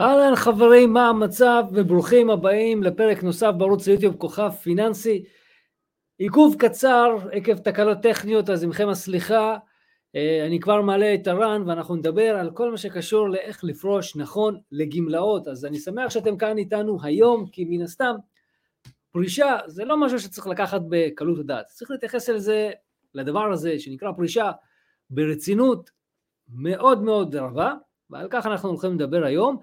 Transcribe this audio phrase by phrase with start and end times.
[0.00, 1.64] אהלן חברים, מה המצב?
[1.72, 5.24] וברוכים הבאים לפרק נוסף בערוץ היוטיוב כוכב פיננסי.
[6.18, 9.56] עיכוב קצר עקב תקלות טכניות, אז עמכם הסליחה.
[10.16, 14.60] אה, אני כבר מעלה את הרן ואנחנו נדבר על כל מה שקשור לאיך לפרוש נכון
[14.72, 15.48] לגמלאות.
[15.48, 18.14] אז אני שמח שאתם כאן איתנו היום, כי מן הסתם
[19.12, 21.66] פרישה זה לא משהו שצריך לקחת בקלות הדעת.
[21.66, 22.70] צריך להתייחס אל זה,
[23.14, 24.50] לדבר הזה שנקרא פרישה,
[25.10, 25.90] ברצינות
[26.48, 27.74] מאוד מאוד רבה,
[28.10, 29.60] ועל כך אנחנו הולכים לדבר היום.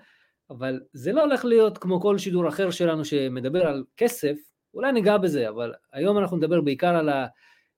[0.49, 4.37] אבל זה לא הולך להיות כמו כל שידור אחר שלנו שמדבר על כסף,
[4.73, 7.09] אולי ניגע בזה, אבל היום אנחנו נדבר בעיקר על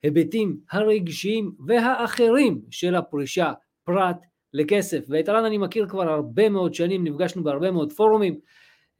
[0.04, 3.54] ההיבטים הרגשיים והאחרים של הפרישה,
[3.84, 4.18] פרט
[4.54, 5.06] לכסף.
[5.10, 8.40] ואת אלן אני מכיר כבר הרבה מאוד שנים, נפגשנו בהרבה מאוד פורומים.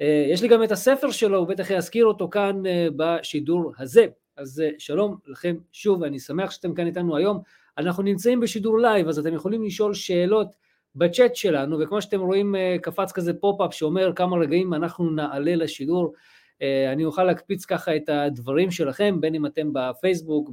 [0.02, 4.06] אה, יש לי גם את הספר שלו, הוא בטח יזכיר אותו כאן אה, בשידור הזה.
[4.38, 7.42] אז אה, שלום לכם שוב, אני שמח שאתם כאן איתנו היום.
[7.78, 10.56] אנחנו נמצאים בשידור live, אז אתם יכולים לשאול שאלות
[10.96, 16.14] בצ'אט שלנו, וכמו שאתם רואים אה, קפץ כזה pop-up שאומר כמה רגעים אנחנו נעלה לשידור,
[16.62, 20.50] אה, אני אוכל להקפיץ ככה את הדברים שלכם, בין אם אתם בפייסבוק,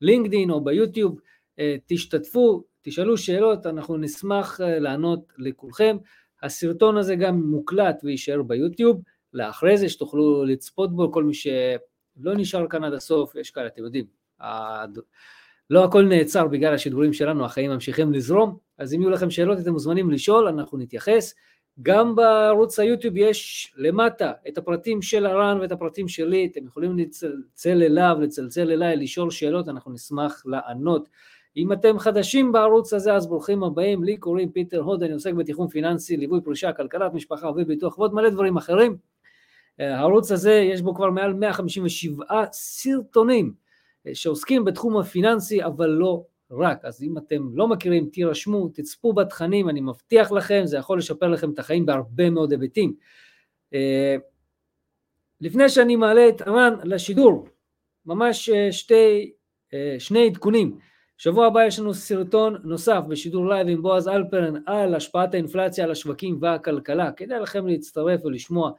[0.00, 1.20] ב LinkedIn או ביוטיוב,
[1.58, 5.96] אה, תשתתפו, תשאלו שאלות, אנחנו נשמח לענות לכולכם.
[6.42, 9.02] הסרטון הזה גם מוקלט ויישאר ביוטיוב,
[9.32, 13.84] לאחרי זה שתוכלו לצפות בו, כל מי שלא נשאר כאן עד הסוף, יש כאלה, אתם
[13.84, 14.04] יודעים,
[15.70, 19.72] לא הכל נעצר בגלל השידורים שלנו, החיים ממשיכים לזרום, אז אם יהיו לכם שאלות אתם
[19.72, 21.34] מוזמנים לשאול, אנחנו נתייחס.
[21.82, 27.82] גם בערוץ היוטיוב יש למטה את הפרטים של הרן ואת הפרטים שלי, אתם יכולים לצלצל
[27.82, 31.08] אליו, לצלצל אליי, לשאול שאלות, אנחנו נשמח לענות.
[31.56, 35.68] אם אתם חדשים בערוץ הזה, אז ברוכים הבאים, לי קוראים פיטר הוד, אני עוסק בתיכון
[35.68, 38.96] פיננסי, ליווי פרישה, כלכלת משפחה וביטוח ועוד מלא דברים אחרים.
[39.78, 43.52] הערוץ הזה, יש בו כבר מעל 157 סרטונים
[44.14, 46.84] שעוסקים בתחום הפיננסי, אבל לא רק.
[46.84, 51.50] אז אם אתם לא מכירים, תירשמו, תצפו בתכנים, אני מבטיח לכם, זה יכול לשפר לכם
[51.50, 52.94] את החיים בהרבה מאוד היבטים.
[53.74, 54.16] אה,
[55.40, 57.48] לפני שאני מעלה את ערן לשידור,
[58.06, 59.32] ממש אה, שתי,
[59.74, 60.78] אה, שני עדכונים.
[61.18, 65.90] שבוע הבא יש לנו סרטון נוסף בשידור live עם בועז אלפרן על השפעת האינפלציה על
[65.90, 67.12] השווקים והכלכלה.
[67.12, 68.70] כדאי לכם להצטרף ולשמוע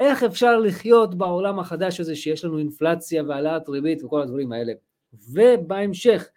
[0.00, 4.72] איך אפשר לחיות בעולם החדש הזה שיש לנו אינפלציה והעלאת ריבית וכל הדברים האלה.
[5.32, 6.28] ובהמשך,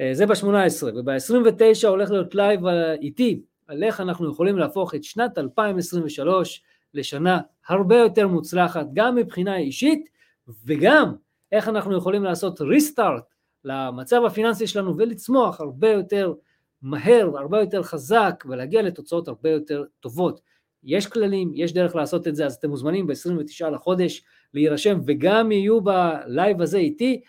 [0.00, 2.66] אה, זה ב-18, וב-29 הולך להיות live
[3.00, 6.62] איתי על איך אנחנו יכולים להפוך את שנת 2023
[6.94, 10.08] לשנה הרבה יותר מוצלחת, גם מבחינה אישית
[10.64, 11.14] וגם
[11.52, 13.24] איך אנחנו יכולים לעשות restart
[13.64, 16.34] למצב הפיננסי שלנו ולצמוח הרבה יותר
[16.82, 20.40] מהר והרבה יותר חזק ולהגיע לתוצאות הרבה יותר טובות.
[20.84, 24.22] יש כללים, יש דרך לעשות את זה, אז אתם מוזמנים ב-29 לחודש
[24.54, 27.20] להירשם, וגם יהיו בלייב הזה איתי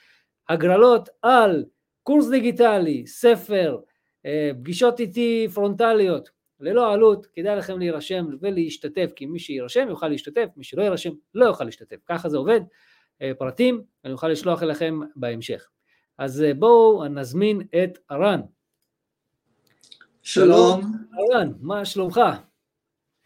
[0.50, 1.66] הגרלות על
[2.04, 3.78] קורס דיגיטלי, ספר,
[4.26, 10.48] אה, פגישות איתי פרונטליות, ללא עלות, כדאי לכם להירשם ולהשתתף, כי מי שיירשם יוכל להשתתף,
[10.58, 12.62] מי שלא יירשם לא יוכל להשתתף, ככה זה עובד.
[13.22, 15.70] אה, פרטים אני אוכל לשלוח אליכם בהמשך.
[16.18, 18.42] אז אה, בואו נזמין את ארן.
[20.22, 20.82] שלום.
[21.34, 22.20] ארן, מה שלומך?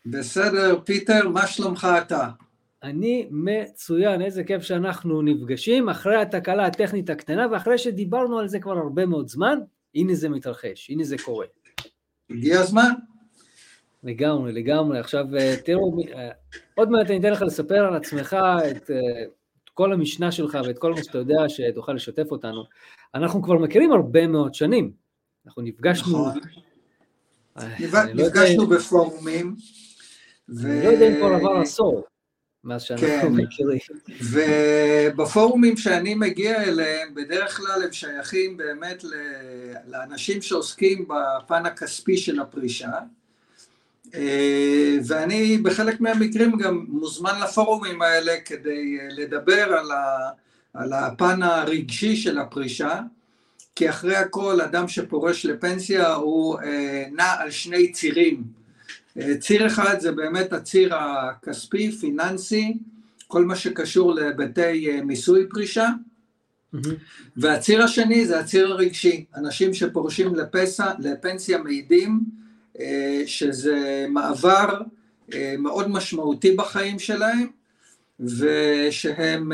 [0.06, 2.30] בסדר, פיטר, מה שלומך אתה?
[2.84, 8.78] אני מצוין, איזה כיף שאנחנו נפגשים אחרי התקלה הטכנית הקטנה ואחרי שדיברנו על זה כבר
[8.78, 9.60] הרבה מאוד זמן,
[9.96, 11.46] הנה זה מתרחש, הנה זה קורה.
[12.30, 12.92] הגיע הזמן.
[14.04, 15.00] לגמרי, לגמרי.
[15.00, 16.30] עכשיו אה, תראו, אה,
[16.76, 18.34] עוד מעט אני אתן לך לספר על עצמך
[18.72, 19.24] את, אה,
[19.64, 22.64] את כל המשנה שלך ואת כל מה שאתה יודע שתוכל לשתף אותנו.
[23.16, 24.92] אנחנו כבר מכירים הרבה מאוד שנים.
[25.46, 26.28] אנחנו נפגשנו...
[26.28, 26.42] נכון.
[27.56, 29.56] לא נפגשנו בפורומים.
[30.50, 32.06] אני לא יודע אם כבר עבר עשור.
[32.64, 33.34] מאז שאנחנו כן.
[33.34, 33.80] מכירים.
[34.32, 39.04] ובפורומים שאני מגיע אליהם, בדרך כלל הם שייכים באמת
[39.88, 42.92] לאנשים שעוסקים בפן הכספי של הפרישה,
[44.16, 50.30] אה, ואני בחלק מהמקרים גם מוזמן לפורומים האלה כדי לדבר על, ה,
[50.74, 53.00] על הפן הרגשי של הפרישה,
[53.76, 58.63] כי אחרי הכל אדם שפורש לפנסיה הוא אה, נע על שני צירים.
[59.40, 62.78] ציר אחד זה באמת הציר הכספי, פיננסי,
[63.28, 65.90] כל מה שקשור להיבטי אה, מיסוי פרישה,
[66.76, 66.78] mm-hmm.
[67.38, 72.20] והציר השני זה הציר הרגשי, אנשים שפורשים לפסע, לפנסיה מעידים
[72.80, 74.82] אה, שזה מעבר
[75.34, 77.48] אה, מאוד משמעותי בחיים שלהם,
[78.20, 79.52] ושהם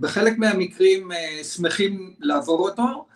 [0.00, 1.10] בחלק מהמקרים
[1.42, 3.06] שמחים לעבור אותו,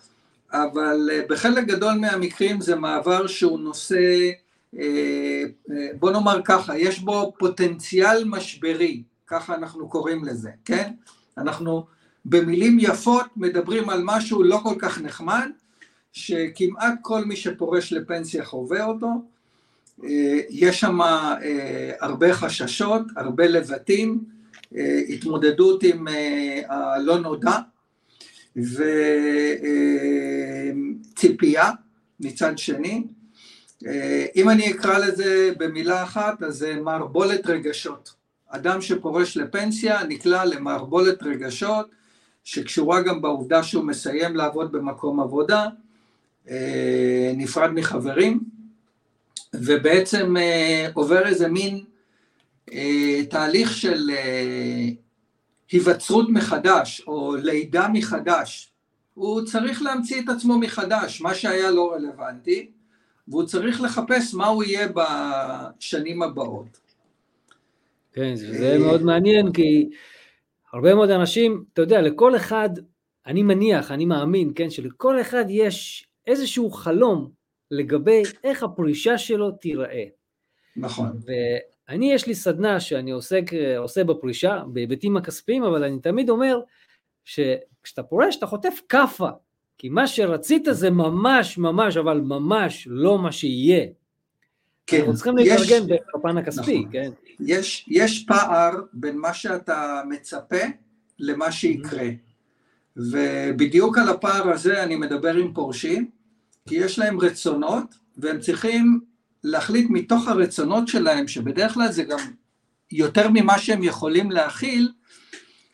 [0.53, 4.31] אבל בחלק גדול מהמקרים זה מעבר שהוא נושא אה, אה,
[5.99, 10.91] בוא נאמר ככה, יש בו פוטנציאל משברי, ככה אנחנו קוראים לזה, כן?
[11.37, 11.85] אנחנו
[12.25, 15.49] במילים יפות מדברים על משהו לא כל כך נחמד,
[16.13, 19.07] שכמעט כל מי שפורש לפנסיה חווה אותו,
[20.49, 20.99] יש שם
[21.99, 24.23] הרבה חששות, הרבה לבטים,
[25.09, 26.07] התמודדות עם
[26.67, 27.57] הלא נודע
[31.15, 31.71] וציפייה
[32.19, 33.03] מצד שני.
[34.35, 38.13] אם אני אקרא לזה במילה אחת, אז זה מערבולת רגשות.
[38.47, 41.89] אדם שפורש לפנסיה נקלע למערבולת רגשות,
[42.43, 45.67] שקשורה גם בעובדה שהוא מסיים לעבוד במקום עבודה,
[46.49, 48.39] אה, נפרד מחברים,
[49.53, 51.83] ובעצם אה, עובר איזה מין
[52.73, 54.11] אה, תהליך של
[55.71, 58.71] היווצרות מחדש, או לידה מחדש.
[59.13, 62.71] הוא צריך להמציא את עצמו מחדש, מה שהיה לא רלוונטי,
[63.27, 66.79] והוא צריך לחפש מה הוא יהיה בשנים הבאות.
[68.13, 69.89] כן, זה מאוד מעניין, כי
[70.73, 72.69] הרבה מאוד אנשים, אתה יודע, לכל אחד,
[73.25, 77.31] אני מניח, אני מאמין, כן, שלכל אחד יש איזשהו חלום
[77.71, 80.05] לגבי איך הפרישה שלו תיראה.
[80.75, 81.19] נכון.
[81.25, 83.43] ואני, יש לי סדנה שאני עוסק,
[83.77, 86.59] עושה בפרישה, בהיבטים הכספיים, אבל אני תמיד אומר,
[87.25, 89.29] שכשאתה פורש אתה חוטף כאפה,
[89.81, 93.85] כי מה שרצית זה ממש ממש, אבל ממש לא מה שיהיה.
[94.87, 96.91] כן, אנחנו צריכים להתארגן בפן הכספי, נכון.
[96.91, 97.11] כן?
[97.39, 100.65] יש, יש פער בין מה שאתה מצפה
[101.19, 102.07] למה שיקרה.
[102.97, 106.09] ובדיוק על הפער הזה אני מדבר עם פורשים,
[106.69, 108.99] כי יש להם רצונות, והם צריכים
[109.43, 112.19] להחליט מתוך הרצונות שלהם, שבדרך כלל זה גם
[112.91, 114.91] יותר ממה שהם יכולים להכיל,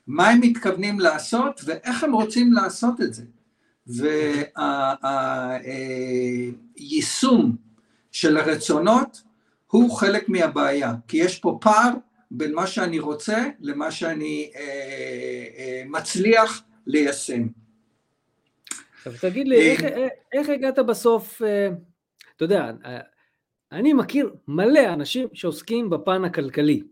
[0.07, 3.23] מה הם מתכוונים לעשות ואיך הם רוצים לעשות את זה.
[6.77, 7.55] והיישום
[8.11, 9.21] של הרצונות
[9.67, 11.91] הוא חלק מהבעיה, כי יש פה פער
[12.31, 14.61] בין מה שאני רוצה למה שאני אה,
[15.57, 17.47] אה, מצליח ליישם.
[19.05, 21.69] עכשיו תגיד לי, איך, אה, איך הגעת בסוף, אה,
[22.35, 22.71] אתה יודע,
[23.71, 26.83] אני מכיר מלא אנשים שעוסקים בפן הכלכלי.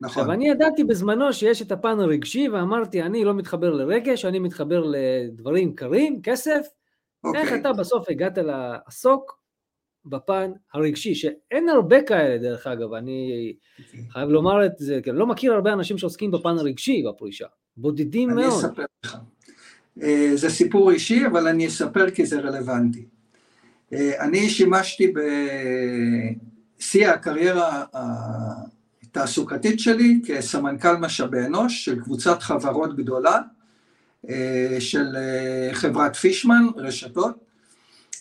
[0.00, 0.22] נכון.
[0.22, 4.84] עכשיו, אני ידעתי בזמנו שיש את הפן הרגשי, ואמרתי, אני לא מתחבר לרגש, אני מתחבר
[4.86, 6.66] לדברים קרים, כסף.
[7.24, 7.40] אוקיי.
[7.40, 9.38] איך אתה בסוף הגעת לעסוק
[10.04, 14.04] בפן הרגשי, שאין הרבה כאלה דרך אגב, אני אוקיי.
[14.10, 17.46] חייב לומר את זה, כי אני לא מכיר הרבה אנשים שעוסקים בפן הרגשי בפרישה,
[17.76, 18.64] בודדים אני מאוד.
[18.64, 19.16] אני אספר לך.
[20.02, 23.06] אה, זה סיפור אישי, אבל אני אספר כי זה רלוונטי.
[23.92, 25.12] אה, אני שימשתי
[26.78, 27.84] בשיא הקריירה
[29.18, 33.38] התעסוקתית שלי כסמנכ"ל משאבי אנוש של קבוצת חברות גדולה,
[34.28, 35.16] אה, של
[35.72, 37.44] חברת פישמן, רשתות,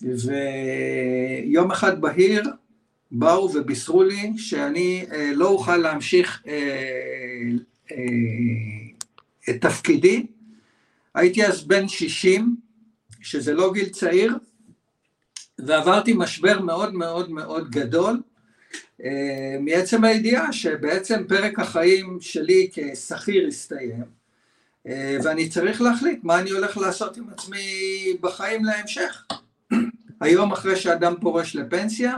[0.01, 2.43] ויום אחד בהיר
[3.11, 6.53] באו ובישרו לי שאני אה, לא אוכל להמשיך אה,
[7.91, 7.97] אה,
[9.49, 10.25] את תפקידי.
[11.15, 12.55] הייתי אז בן 60,
[13.21, 14.35] שזה לא גיל צעיר,
[15.59, 18.21] ועברתי משבר מאוד מאוד מאוד גדול,
[19.59, 24.03] מעצם הידיעה שבעצם פרק החיים שלי כשכיר הסתיים,
[25.23, 27.63] ואני צריך להחליט מה אני הולך לעשות עם עצמי
[28.21, 29.25] בחיים להמשך.
[30.21, 32.15] היום אחרי שאדם פורש לפנסיה,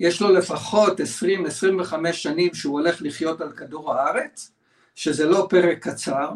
[0.00, 4.50] יש לו לפחות 20-25 שנים שהוא הולך לחיות על כדור הארץ,
[4.94, 6.30] שזה לא פרק קצר,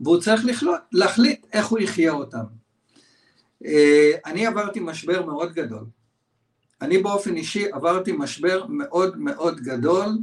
[0.00, 2.44] והוא צריך לחלות, להחליט איך הוא יחיה אותם.
[3.64, 5.84] אה, אני עברתי משבר מאוד גדול.
[6.82, 10.18] אני באופן אישי עברתי משבר מאוד מאוד גדול,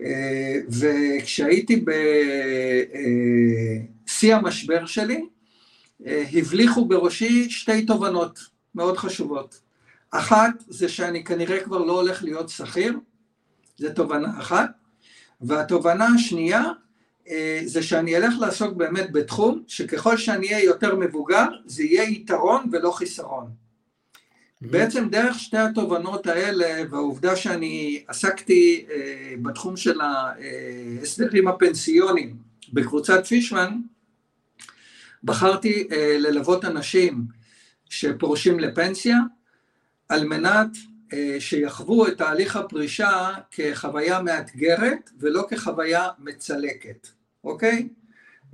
[0.00, 1.84] אה, וכשהייתי
[4.06, 5.26] בשיא אה, המשבר שלי,
[6.06, 8.58] הבליחו בראשי שתי תובנות.
[8.78, 9.60] מאוד חשובות.
[10.10, 12.98] אחת, זה שאני כנראה כבר לא הולך להיות שכיר,
[13.78, 14.70] זו תובנה אחת,
[15.40, 16.64] והתובנה השנייה,
[17.28, 22.64] אה, זה שאני אלך לעסוק באמת בתחום, שככל שאני אהיה יותר מבוגר, זה יהיה יתרון
[22.72, 23.50] ולא חיסרון.
[24.60, 32.36] בעצם דרך שתי התובנות האלה, והעובדה שאני עסקתי אה, בתחום של ההסדרים הפנסיונים
[32.72, 33.78] בקבוצת פישמן,
[35.24, 37.24] בחרתי אה, ללוות אנשים
[37.88, 39.16] שפורשים לפנסיה,
[40.08, 40.68] על מנת
[41.12, 47.08] אה, שיחוו את תהליך הפרישה כחוויה מאתגרת ולא כחוויה מצלקת,
[47.44, 47.88] אוקיי?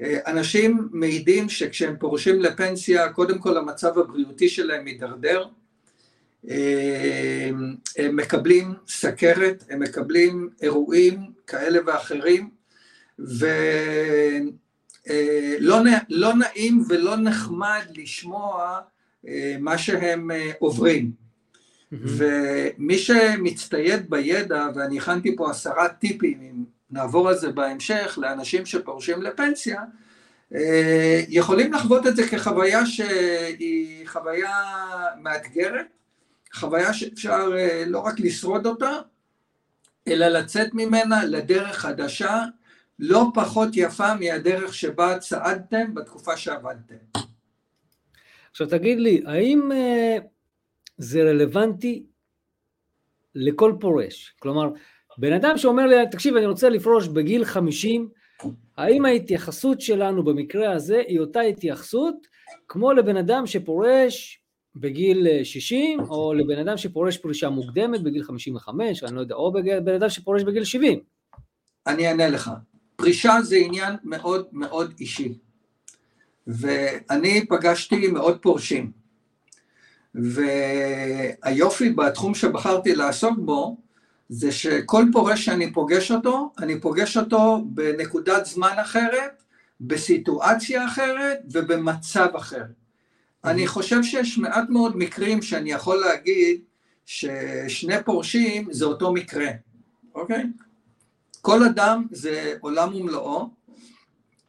[0.00, 5.46] אה, אנשים מעידים שכשהם פורשים לפנסיה, קודם כל המצב הבריאותי שלהם מידרדר,
[7.96, 12.50] הם מקבלים סכרת, הם מקבלים אירועים כאלה ואחרים,
[13.18, 13.78] ולא
[16.08, 18.80] לא נעים ולא נחמד לשמוע
[19.28, 21.24] אה, מה שהם אה, עוברים.
[21.92, 29.22] ומי שמצטייד בידע, ואני הכנתי פה עשרה טיפים, אם נעבור על זה בהמשך, לאנשים שפורשים
[29.22, 29.82] לפנסיה,
[30.54, 34.62] אה, יכולים לחוות את זה כחוויה שהיא חוויה
[35.22, 35.86] מאתגרת,
[36.54, 38.92] חוויה שאפשר אה, לא רק לשרוד אותה,
[40.08, 42.44] אלא לצאת ממנה לדרך חדשה,
[42.98, 47.20] לא פחות יפה מהדרך שבה צעדתם בתקופה שעבדתם.
[48.50, 50.22] עכשיו תגיד לי, האם uh,
[50.98, 52.06] זה רלוונטי
[53.34, 54.34] לכל פורש?
[54.38, 54.70] כלומר,
[55.18, 58.08] בן אדם שאומר לי, תקשיב, אני רוצה לפרוש בגיל 50,
[58.76, 62.26] האם ההתייחסות שלנו במקרה הזה היא אותה התייחסות
[62.68, 64.43] כמו לבן אדם שפורש
[64.76, 69.52] בגיל 60, או לבן אדם שפורש פרישה מוקדמת בגיל 55, אני לא יודע, או
[69.84, 70.98] בן אדם שפורש בגיל 70?
[71.86, 72.50] אני אענה לך.
[72.96, 75.38] פרישה זה עניין מאוד מאוד אישי.
[76.46, 78.92] ואני פגשתי מאוד פורשים.
[80.14, 83.76] והיופי בתחום שבחרתי לעסוק בו,
[84.28, 89.42] זה שכל פורש שאני פוגש אותו, אני פוגש אותו בנקודת זמן אחרת,
[89.80, 92.62] בסיטואציה אחרת ובמצב אחר.
[93.44, 96.60] אני חושב שיש מעט מאוד מקרים שאני יכול להגיד
[97.06, 99.48] ששני פורשים זה אותו מקרה,
[100.14, 100.44] אוקיי?
[101.40, 103.50] כל אדם זה עולם ומלואו,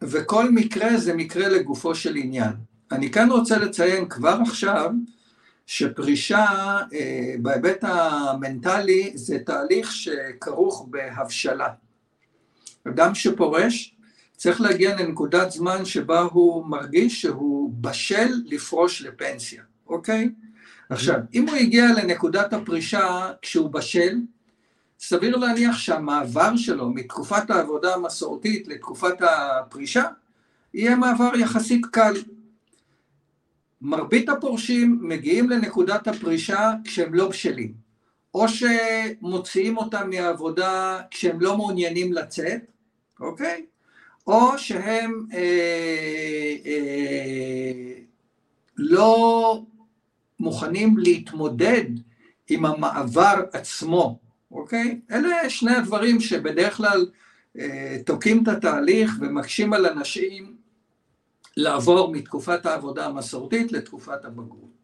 [0.01, 2.51] וכל מקרה זה מקרה לגופו של עניין.
[2.91, 4.91] אני כאן רוצה לציין כבר עכשיו,
[5.65, 6.45] שפרישה
[6.93, 11.69] אה, בהיבט המנטלי זה תהליך שכרוך בהבשלה.
[12.87, 13.94] אדם שפורש
[14.35, 20.29] צריך להגיע לנקודת זמן שבה הוא מרגיש שהוא בשל לפרוש לפנסיה, אוקיי?
[20.89, 24.17] עכשיו, אם הוא הגיע לנקודת הפרישה כשהוא בשל,
[24.99, 30.03] סביר להניח שהמעבר שלו מתקופת העבודה המסורתית לתקופת הפרישה
[30.73, 32.13] יהיה מעבר יחסית קל.
[33.81, 37.73] מרבית הפורשים מגיעים לנקודת הפרישה כשהם לא בשלים,
[38.33, 42.61] או שמוציאים אותם מהעבודה כשהם לא מעוניינים לצאת,
[43.19, 43.65] אוקיי?
[44.27, 47.93] או שהם אה, אה,
[48.77, 49.61] לא
[50.39, 51.85] מוכנים להתמודד
[52.49, 54.19] עם המעבר עצמו,
[54.51, 54.99] אוקיי?
[55.11, 57.05] אלה שני הדברים שבדרך כלל
[57.59, 60.55] אה, תוקעים את התהליך ומקשים על אנשים
[61.57, 64.74] לעבור מתקופת העבודה המסורתית לתקופת הבגרות.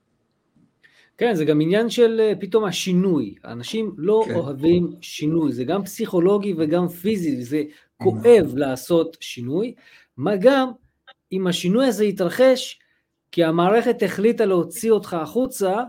[1.18, 3.36] כן, זה גם עניין של אה, פתאום השינוי.
[3.46, 4.36] אנשים לא כן.
[4.36, 7.64] אוהבים שינוי, זה גם פסיכולוגי וגם פיזי, זה
[7.98, 8.58] כואב נכון.
[8.58, 9.74] לעשות שינוי.
[10.18, 10.72] מה גם
[11.32, 12.80] אם השינוי הזה יתרחש
[13.32, 15.84] כי המערכת החליטה להוציא אותך החוצה,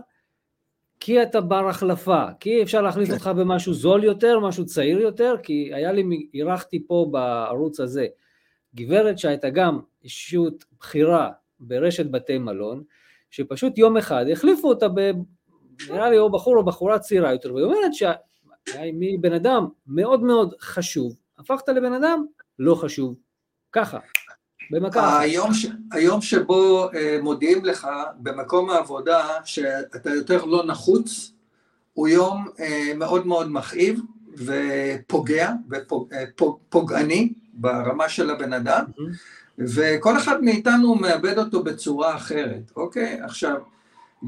[0.99, 3.13] כי אתה בר החלפה, כי אפשר להחליף כן.
[3.13, 8.07] אותך במשהו זול יותר, משהו צעיר יותר, כי היה לי, אירחתי פה בערוץ הזה
[8.75, 12.83] גברת שהייתה גם אישות בכירה ברשת בתי מלון,
[13.33, 15.11] שפשוט יום אחד החליפו אותה ב...
[15.89, 21.15] נראה לי או בחור או בחורה צעירה יותר, והיא אומרת שמבן אדם מאוד מאוד חשוב,
[21.39, 22.25] הפכת לבן אדם
[22.59, 23.15] לא חשוב,
[23.71, 23.99] ככה,
[24.71, 25.19] במכה.
[25.19, 25.65] היום, ש...
[25.91, 27.87] היום שבו אה, מודיעים לך
[28.17, 31.31] במקום העבודה שאתה יותר לא נחוץ,
[31.93, 33.99] הוא יום אה, מאוד מאוד מכאיב
[34.37, 38.85] ופוגע ופוגעני ברמה של הבן אדם.
[38.85, 39.42] Mm-hmm.
[39.57, 43.21] וכל אחד מאיתנו מאבד אותו בצורה אחרת, אוקיי?
[43.21, 43.55] עכשיו,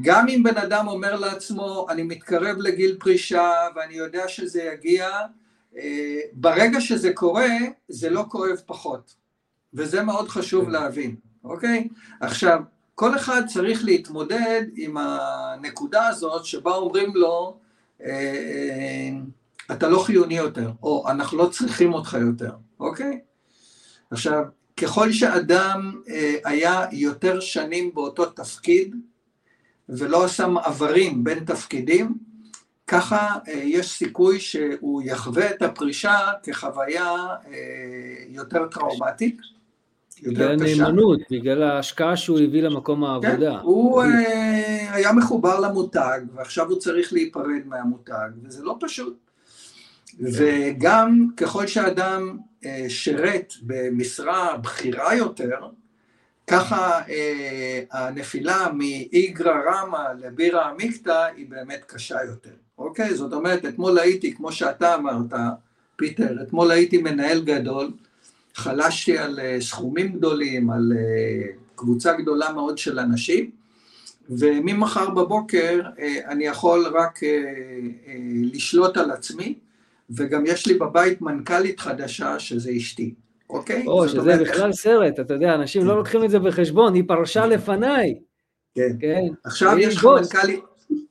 [0.00, 5.08] גם אם בן אדם אומר לעצמו, אני מתקרב לגיל פרישה ואני יודע שזה יגיע,
[5.78, 7.48] אה, ברגע שזה קורה,
[7.88, 9.14] זה לא כואב פחות.
[9.74, 10.70] וזה מאוד חשוב כן.
[10.70, 11.88] להבין, אוקיי?
[12.20, 12.60] עכשיו,
[12.94, 17.58] כל אחד צריך להתמודד עם הנקודה הזאת שבה אומרים לו,
[18.04, 19.10] אה, אה,
[19.72, 23.20] אתה לא חיוני יותר, או אנחנו לא צריכים אותך יותר, אוקיי?
[24.10, 24.44] עכשיו,
[24.76, 28.94] ככל שאדם אה, היה יותר שנים באותו תפקיד
[29.88, 32.14] ולא עשה מעברים בין תפקידים,
[32.86, 37.14] ככה אה, יש סיכוי שהוא יחווה את הפרישה כחוויה
[37.46, 37.54] אה,
[38.28, 39.40] יותר טראומטית.
[40.22, 43.50] בגלל הנאמנות, בגלל ההשקעה שהוא הביא למקום כן, העבודה.
[43.50, 44.02] כן, הוא
[44.90, 49.16] היה מחובר למותג, ועכשיו הוא צריך להיפרד מהמותג, וזה לא פשוט.
[50.20, 52.38] וגם ככל שאדם
[52.88, 55.58] שירת במשרה בכירה יותר,
[56.46, 63.14] ככה אה, הנפילה מאיגרא רמא לבירא עמיקתא היא באמת קשה יותר, אוקיי?
[63.14, 65.32] זאת אומרת, אתמול הייתי, כמו שאתה אמרת,
[65.96, 67.90] פיטר, אתמול הייתי מנהל גדול,
[68.54, 70.92] חלשתי על אה, סכומים גדולים, על
[71.74, 73.50] קבוצה גדולה מאוד של אנשים,
[74.30, 75.80] וממחר בבוקר
[76.28, 77.20] אני יכול רק
[78.52, 79.54] לשלוט על עצמי,
[80.10, 83.14] וגם יש לי בבית מנכ"לית חדשה, שזה אשתי,
[83.50, 83.86] אוקיי?
[83.86, 85.96] או, שזה אומרת, בכלל סרט, אתה יודע, אנשים לא כן.
[85.98, 88.14] לוקחים את זה בחשבון, היא פרשה לפניי.
[88.74, 89.22] כן, כן.
[89.44, 90.60] עכשיו יש לך מנכ"לית,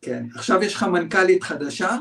[0.01, 1.97] כן, עכשיו יש לך מנכ"לית חדשה,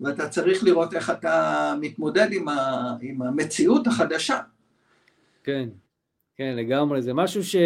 [0.00, 4.38] ואתה צריך לראות איך אתה מתמודד עם, ה, עם המציאות החדשה.
[5.44, 5.68] כן,
[6.36, 7.56] כן, לגמרי, זה משהו ש...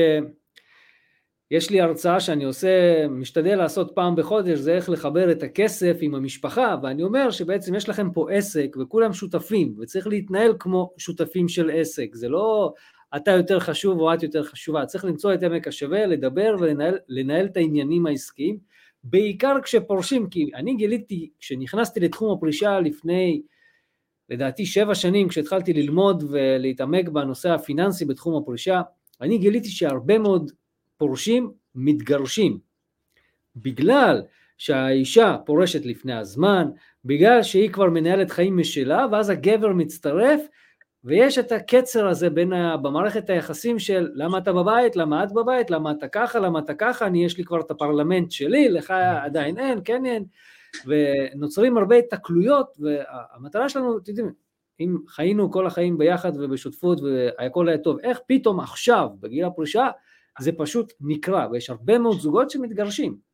[1.50, 2.68] יש לי הרצאה שאני עושה,
[3.08, 7.88] משתדל לעשות פעם בחודש, זה איך לחבר את הכסף עם המשפחה, ואני אומר שבעצם יש
[7.88, 12.74] לכם פה עסק וכולם שותפים, וצריך להתנהל כמו שותפים של עסק, זה לא
[13.16, 17.56] אתה יותר חשוב או את יותר חשובה, צריך למצוא את עמק השווה, לדבר ולנהל את
[17.56, 18.58] העניינים העסקיים,
[19.04, 23.42] בעיקר כשפורשים, כי אני גיליתי, כשנכנסתי לתחום הפרישה לפני,
[24.28, 28.82] לדעתי שבע שנים, כשהתחלתי ללמוד ולהתעמק בנושא הפיננסי בתחום הפרישה,
[29.20, 30.50] אני גיליתי שהרבה מאוד
[31.00, 32.58] פורשים מתגרשים,
[33.56, 34.22] בגלל
[34.58, 36.68] שהאישה פורשת לפני הזמן,
[37.04, 40.40] בגלל שהיא כבר מנהלת חיים משלה, ואז הגבר מצטרף,
[41.04, 42.76] ויש את הקצר הזה בין ה...
[42.76, 47.06] במערכת היחסים של למה אתה בבית, למה את בבית, למה אתה ככה, למה אתה ככה,
[47.06, 48.90] אני יש לי כבר את הפרלמנט שלי, לך
[49.22, 50.24] עדיין אין, כן אין,
[50.86, 54.32] ונוצרים הרבה התקלויות, והמטרה שלנו, אתם יודעים,
[54.80, 59.88] אם חיינו כל החיים ביחד ובשותפות והכל היה טוב, איך פתאום עכשיו, בגיל הפרישה,
[60.40, 63.30] זה פשוט נקרע, ויש הרבה מאוד זוגות שמתגרשים.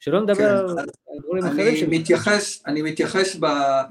[0.00, 1.84] שלא נדבר כן, על דברים אחרים.
[1.88, 3.46] אני מתייחס, אני מתייחס ב,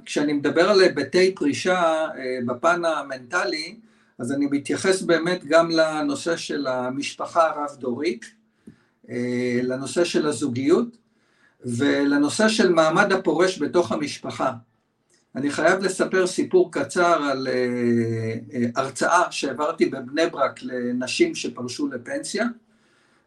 [0.05, 1.81] כשאני מדבר על היבטי פרישה
[2.17, 3.75] אה, בפן המנטלי,
[4.19, 8.25] אז אני מתייחס באמת גם לנושא של המשפחה הרב-דורית,
[9.09, 10.97] אה, לנושא של הזוגיות,
[11.65, 14.51] ולנושא של מעמד הפורש בתוך המשפחה.
[15.35, 22.45] אני חייב לספר סיפור קצר על אה, הרצאה שהעברתי בבני ברק לנשים שפרשו לפנסיה.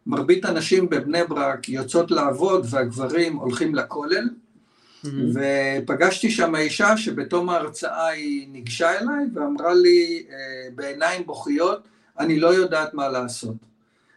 [0.07, 5.09] מרבית הנשים בבני ברק יוצאות לעבוד והגברים הולכים לכולל, mm-hmm.
[5.35, 10.37] ופגשתי שם אישה שבתום ההרצאה היא ניגשה אליי ואמרה לי אה,
[10.75, 11.89] בעיניים בוכיות,
[12.19, 13.57] אני לא יודעת מה לעשות.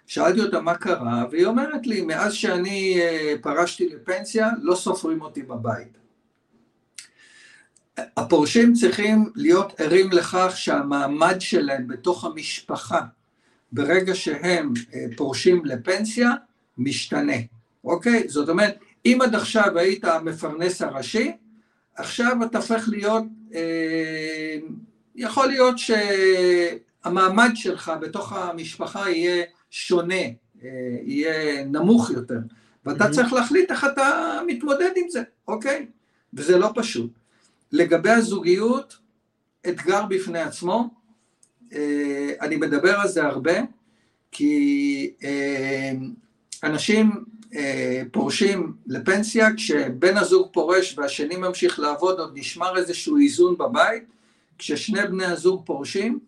[0.07, 5.43] שאלתי אותה מה קרה, והיא אומרת לי, מאז שאני אה, פרשתי לפנסיה, לא סופרים אותי
[5.43, 5.97] בבית.
[8.17, 13.01] הפורשים צריכים להיות ערים לכך שהמעמד שלהם בתוך המשפחה
[13.71, 16.31] ברגע שהם אה, פורשים לפנסיה,
[16.77, 17.33] משתנה,
[17.83, 18.27] אוקיי?
[18.27, 21.31] זאת אומרת, אם עד עכשיו היית המפרנס הראשי,
[21.95, 24.57] עכשיו אתה הופך להיות, אה,
[25.15, 30.23] יכול להיות שהמעמד שלך בתוך המשפחה יהיה שונה,
[30.63, 30.69] אה,
[31.03, 32.39] יהיה נמוך יותר,
[32.85, 33.11] ואתה mm-hmm.
[33.11, 35.85] צריך להחליט איך אתה מתמודד עם זה, אוקיי?
[36.33, 37.11] וזה לא פשוט.
[37.71, 38.97] לגבי הזוגיות,
[39.69, 40.98] אתגר בפני עצמו,
[42.41, 43.53] אני מדבר על זה הרבה,
[44.31, 45.91] כי אה,
[46.63, 47.11] אנשים
[47.55, 54.03] אה, פורשים לפנסיה, כשבן הזוג פורש והשני ממשיך לעבוד, עוד נשמר איזשהו איזון בבית,
[54.57, 56.19] כששני בני הזוג פורשים,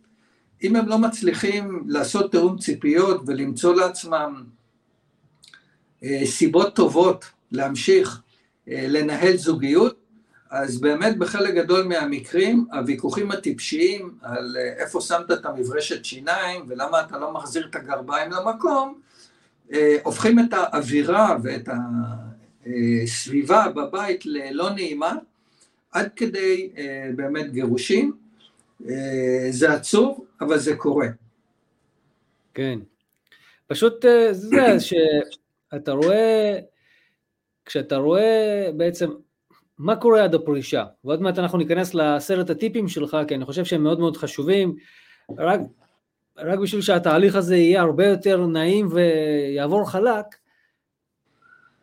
[0.63, 4.43] אם הם לא מצליחים לעשות תיאום ציפיות ולמצוא לעצמם
[6.25, 8.21] סיבות טובות להמשיך
[8.67, 10.00] לנהל זוגיות,
[10.51, 17.01] אז באמת בחלק גדול מהמקרים הוויכוחים הטיפשיים על אה, איפה שמת את המברשת שיניים ולמה
[17.01, 19.01] אתה לא מחזיר את הגרביים למקום,
[19.73, 21.69] אה, הופכים את האווירה ואת
[22.65, 25.13] הסביבה בבית ללא נעימה,
[25.91, 28.21] עד כדי אה, באמת גירושים.
[29.49, 31.07] זה עצוב, אבל זה קורה.
[32.53, 32.79] כן.
[33.67, 36.59] פשוט זה שאתה רואה,
[37.65, 39.09] כשאתה רואה בעצם
[39.81, 40.85] מה קורה עד הפרישה?
[41.03, 44.75] ועוד מעט אנחנו ניכנס לעשרת הטיפים שלך, כי אני חושב שהם מאוד מאוד חשובים,
[45.37, 45.59] רק,
[46.37, 50.25] רק בשביל שהתהליך הזה יהיה הרבה יותר נעים ויעבור חלק.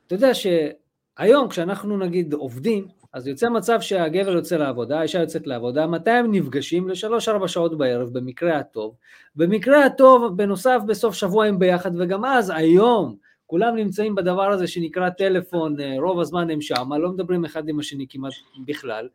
[0.07, 5.87] אתה יודע שהיום כשאנחנו נגיד עובדים, אז יוצא מצב שהגבר יוצא לעבודה, האישה יוצאת לעבודה,
[5.87, 6.89] מתי הם נפגשים?
[6.89, 8.95] לשלוש-ארבע שעות בערב, במקרה הטוב.
[9.37, 13.17] במקרה הטוב, בנוסף, בסוף שבוע הם ביחד, וגם אז, היום,
[13.51, 17.79] כולם נמצאים בדבר הזה שנקרא טלפון, אה, רוב הזמן הם שם, לא מדברים אחד עם
[17.79, 18.33] השני כמעט
[18.67, 19.09] בכלל,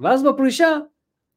[0.00, 0.78] ואז בפרישה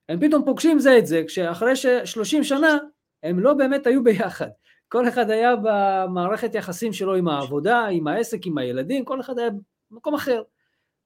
[0.09, 2.77] הם פתאום פוגשים זה את זה, כשאחרי ש-30 שנה
[3.23, 4.47] הם לא באמת היו ביחד.
[4.87, 9.49] כל אחד היה במערכת יחסים שלו עם העבודה, עם העסק, עם הילדים, כל אחד היה
[9.91, 10.43] במקום אחר.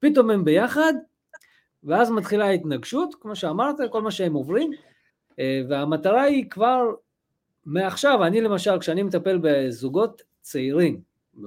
[0.00, 0.92] פתאום הם ביחד,
[1.84, 4.70] ואז מתחילה ההתנגשות, כמו שאמרת, כל מה שהם עוברים,
[5.38, 6.82] אה, והמטרה היא כבר
[7.66, 11.00] מעכשיו, אני למשל, כשאני מטפל בזוגות צעירים,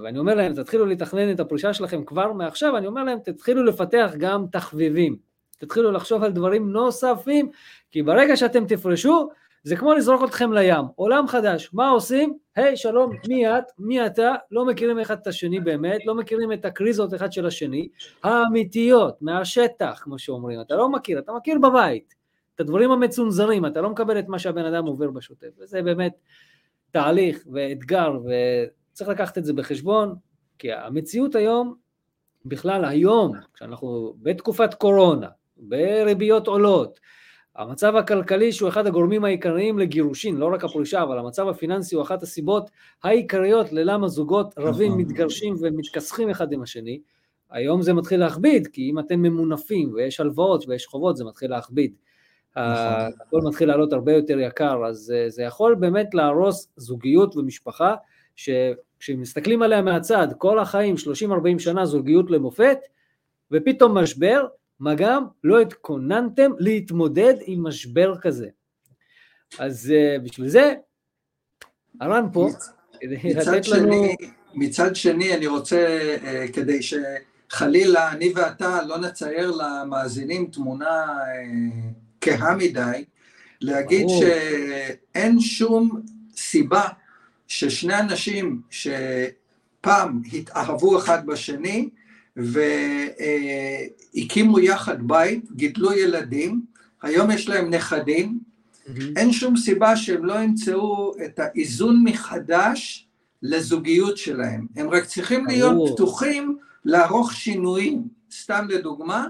[0.04, 4.12] ואני אומר להם, תתחילו לתכנן את הפרישה שלכם כבר מעכשיו, אני אומר להם, תתחילו לפתח
[4.18, 5.18] גם תחביבים,
[5.58, 7.50] תתחילו לחשוב על דברים נוספים,
[7.92, 9.30] כי ברגע שאתם תפרשו,
[9.64, 12.38] זה כמו לזרוק אתכם לים, עולם חדש, מה עושים?
[12.56, 13.64] היי hey, שלום, מי את?
[13.80, 14.36] מי אתה?
[14.52, 17.88] לא מכירים אחד את השני באמת, לא מכירים את הקריזות אחד של השני,
[18.24, 22.14] האמיתיות, מהשטח, כמו שאומרים, אתה לא מכיר, אתה מכיר בבית,
[22.56, 26.14] את הדברים המצונזרים, אתה לא מקבל את מה שהבן אדם עובר בשוטף, וזה באמת
[26.92, 28.18] תהליך ואתגר,
[28.94, 30.16] וצריך לקחת את זה בחשבון,
[30.60, 31.76] כי המציאות היום,
[32.46, 35.28] בכלל היום, כשאנחנו בתקופת קורונה,
[35.58, 37.00] בריביות עולות,
[37.56, 42.24] המצב הכלכלי שהוא אחד הגורמים העיקריים לגירושין, לא רק הפרישה, אבל המצב הפיננסי הוא אחת
[42.24, 42.70] הסיבות
[43.04, 45.02] העיקריות ללמה זוגות רבים נכון.
[45.02, 47.00] מתגרשים ומתכסחים אחד עם השני.
[47.52, 51.94] היום זה מתחיל להכביד, כי אם אתם ממונפים ויש הלוואות ויש חובות, זה מתחיל להכביד.
[52.52, 52.66] נכון.
[53.28, 57.96] הכל מתחיל לעלות הרבה יותר יקר, אז זה יכול באמת להרוס זוגיות ומשפחה,
[58.36, 62.78] שכשמסתכלים עליה מהצד, כל החיים, 30-40 שנה זוגיות למופת,
[63.52, 64.48] ופתאום משבר,
[64.80, 68.48] מה גם לא התכוננתם להתמודד עם משבר כזה.
[69.60, 70.74] אז uh, בשביל זה,
[72.02, 72.50] הר"ן פה,
[73.00, 74.08] כדי לתת שני, לנו...
[74.54, 82.56] מצד שני, אני רוצה, uh, כדי שחלילה אני ואתה לא נצייר למאזינים תמונה uh, כהה
[82.56, 83.06] מדי,
[83.62, 84.24] להגיד ברור.
[84.24, 86.02] שאין שום
[86.36, 86.88] סיבה
[87.48, 91.90] ששני אנשים שפעם התאהבו אחד בשני,
[94.16, 96.62] והקימו יחד בית, גידלו ילדים,
[97.02, 98.90] היום יש להם נכדים, mm-hmm.
[99.16, 103.08] אין שום סיבה שהם לא ימצאו את האיזון מחדש
[103.44, 104.68] לזוגיות שלהם.
[104.76, 108.04] הם רק צריכים להיות פתוחים לערוך שינויים.
[108.32, 109.28] סתם לדוגמה,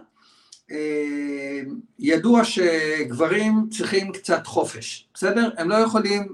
[0.72, 1.62] אה,
[2.00, 5.50] ידוע שגברים צריכים קצת חופש, בסדר?
[5.58, 6.28] הם לא יכולים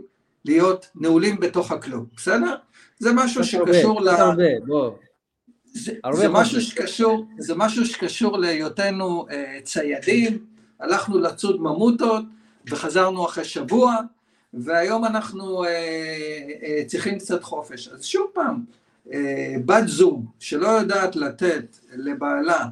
[0.46, 2.56] להיות נעולים בתוך הכלוב, בסדר?
[3.00, 4.08] זה משהו שקשור ל...
[4.08, 4.92] הרבה, בוא.
[5.74, 10.46] זה, זה, משהו שקשור, זה משהו שקשור להיותנו uh, ציידים,
[10.80, 12.24] הלכנו לצוד ממוטות
[12.70, 13.96] וחזרנו אחרי שבוע,
[14.54, 17.88] והיום אנחנו uh, uh, צריכים קצת חופש.
[17.88, 18.64] אז שוב פעם,
[19.66, 22.66] בת זוג שלא יודעת לתת לבעלה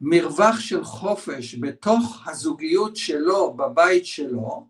[0.00, 4.66] מרווח של חופש בתוך הזוגיות שלו, בבית שלו,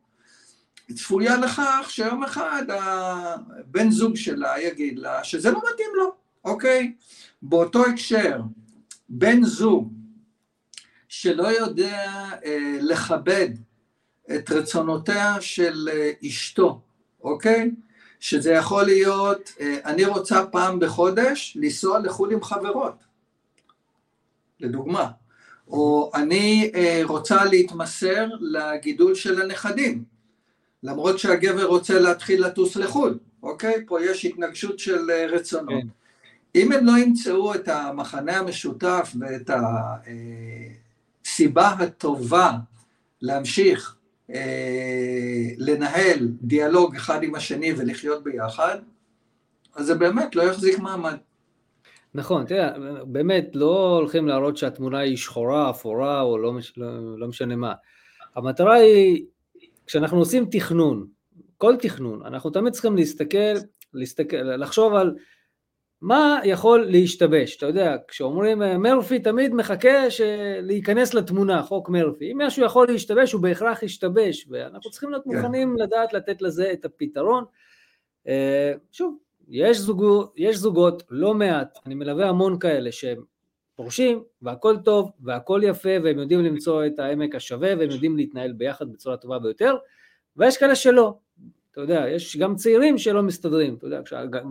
[0.93, 6.13] צפויה לכך שיום אחד הבן זוג שלה יגיד לה שזה לא מתאים לו,
[6.45, 6.93] אוקיי?
[7.43, 8.41] באותו הקשר,
[9.09, 9.93] בן זוג
[11.09, 12.11] שלא יודע
[12.45, 13.49] אה, לכבד
[14.35, 16.81] את רצונותיה של אה, אשתו,
[17.23, 17.71] אוקיי?
[18.21, 23.05] שזה יכול להיות, אה, אני רוצה פעם בחודש לנסוע לחו"ל עם חברות,
[24.61, 25.11] לדוגמה,
[25.69, 30.14] או אני אה, רוצה להתמסר לגידול של הנכדים,
[30.85, 33.75] למרות שהגבר רוצה להתחיל לטוס לחו"ל, אוקיי?
[33.87, 35.83] פה יש התנגשות של אה, רצונות.
[35.83, 35.89] כן.
[36.55, 39.51] אם הם לא ימצאו את המחנה המשותף ואת
[41.25, 42.53] הסיבה הטובה
[43.23, 43.97] להמשיך
[44.31, 48.79] אה, לנהל דיאלוג אחד עם השני ולחיות ביחד,
[49.75, 51.17] אז זה באמת לא יחזיק מעמד.
[52.15, 52.71] נכון, תראה,
[53.07, 57.73] באמת לא הולכים להראות שהתמונה היא שחורה, אפורה או לא, לא, לא משנה מה.
[58.37, 59.25] המטרה היא,
[59.87, 61.07] כשאנחנו עושים תכנון,
[61.59, 63.55] כל תכנון, אנחנו תמיד צריכים להסתכל,
[63.95, 65.15] להסתכל לחשוב על
[66.01, 67.57] מה יכול להשתבש?
[67.57, 70.07] אתה יודע, כשאומרים אה, מרפי תמיד מחכה
[70.63, 72.33] להיכנס לתמונה, חוק מרפי.
[72.33, 75.37] אם משהו יכול להשתבש, הוא בהכרח ישתבש, ואנחנו צריכים להיות כן.
[75.37, 77.45] מוכנים לדעת לתת לזה את הפתרון.
[78.29, 79.19] אה, שוב,
[79.49, 83.23] יש, זוגו, יש זוגות, לא מעט, אני מלווה המון כאלה שהם
[83.77, 88.93] פורשים, והכל טוב, והכל יפה, והם יודעים למצוא את העמק השווה, והם יודעים להתנהל ביחד
[88.93, 89.77] בצורה טובה ביותר,
[90.37, 91.15] ויש כאלה שלא,
[91.73, 94.01] אתה יודע, יש גם צעירים שלא מסתדרים, אתה יודע,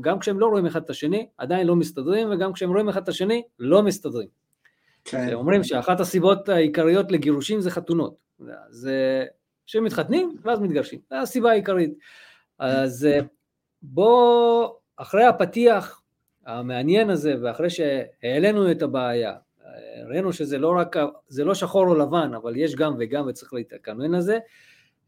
[0.02, 3.10] גם כשהם לא רואים אחד את השני, עדיין לא מסתדרים, וגם כשהם רואים אחד את
[3.10, 4.28] השני, לא מסתדרים.
[5.06, 5.34] כן.
[5.34, 8.16] אומרים שאחת הסיבות העיקריות לגירושים זה חתונות.
[8.70, 9.26] זה
[9.66, 11.94] שהם מתחתנים ואז מתגרשים, זו הסיבה העיקרית.
[12.60, 13.20] אז אה,
[13.82, 16.03] בוא, אחרי הפתיח
[16.46, 19.34] המעניין הזה, ואחרי שהעלינו את הבעיה,
[20.08, 20.96] ראינו שזה לא רק,
[21.28, 24.38] זה לא שחור או לבן, אבל יש גם וגם וצריך להתכוון לזה,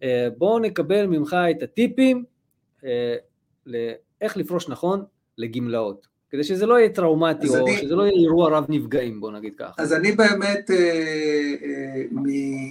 [0.03, 2.23] אה, בואו נקבל ממך את הטיפים
[2.85, 3.15] אה,
[3.65, 5.03] לאיך לפרוש נכון
[5.37, 9.31] לגמלאות, כדי שזה לא יהיה טראומטי או אני, שזה לא יהיה אירוע רב נפגעים, בוא
[9.31, 9.71] נגיד ככה.
[9.77, 12.03] אז אני באמת, אה,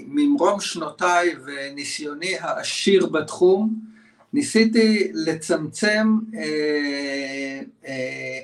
[0.07, 3.94] ממרום שנותיי וניסיוני העשיר בתחום,
[4.35, 6.19] ניסיתי לצמצם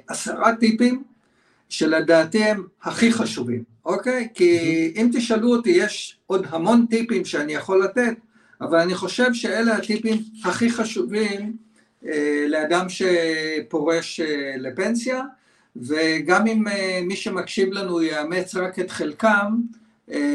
[0.08, 1.02] עשרה טיפים
[1.68, 4.28] שלדעתי הם הכי חשובים, אוקיי?
[4.34, 4.58] כי
[4.96, 8.14] אם תשאלו אותי, יש עוד המון טיפים שאני יכול לתת,
[8.60, 11.56] אבל אני חושב שאלה הטיפים הכי חשובים
[12.06, 15.22] אה, לאדם שפורש אה, לפנסיה,
[15.76, 19.56] וגם אם אה, מי שמקשיב לנו יאמץ רק את חלקם,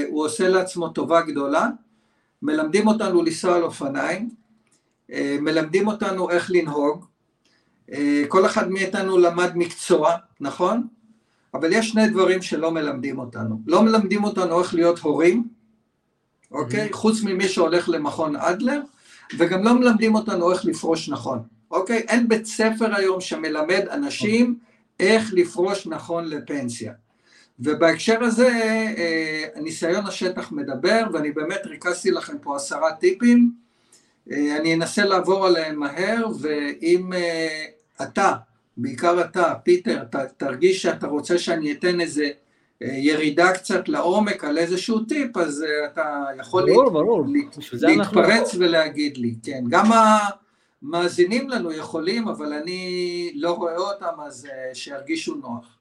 [0.08, 1.68] הוא עושה לעצמו טובה גדולה.
[2.42, 4.30] מלמדים אותנו לנסוע על אופניים,
[5.42, 7.06] מלמדים אותנו איך לנהוג,
[8.28, 10.88] כל אחד מאיתנו למד מקצוע, נכון?
[11.54, 13.62] אבל יש שני דברים שלא מלמדים אותנו.
[13.68, 15.48] לא מלמדים אותנו איך להיות הורים,
[16.52, 16.90] אוקיי?
[16.90, 16.94] Mm-hmm.
[16.94, 18.82] חוץ ממי שהולך למכון אדלר,
[19.38, 21.40] וגם לא מלמדים אותנו איך לפרוש נכון,
[21.72, 21.98] אוקיי?
[21.98, 24.58] אין בית ספר היום שמלמד אנשים
[25.00, 26.94] איך לפרוש נכון לפנסיה.
[27.60, 28.50] ובהקשר הזה
[29.62, 33.65] ניסיון השטח מדבר, ואני באמת ריכזתי לכם פה עשרה טיפים,
[34.32, 37.10] אני אנסה לעבור עליהם מהר, ואם
[38.02, 38.34] אתה,
[38.78, 40.04] בעיקר אתה, פיטר,
[40.38, 42.30] תרגיש שאתה רוצה שאני אתן איזה
[42.82, 47.26] ירידה קצת לעומק על איזשהו טיפ, אז אתה יכול ברור, ברור.
[47.74, 49.64] להתפרץ ולהגיד לי, כן.
[49.70, 49.92] גם
[50.82, 55.75] המאזינים לנו יכולים, אבל אני לא רואה אותם, אז שירגישו נוח.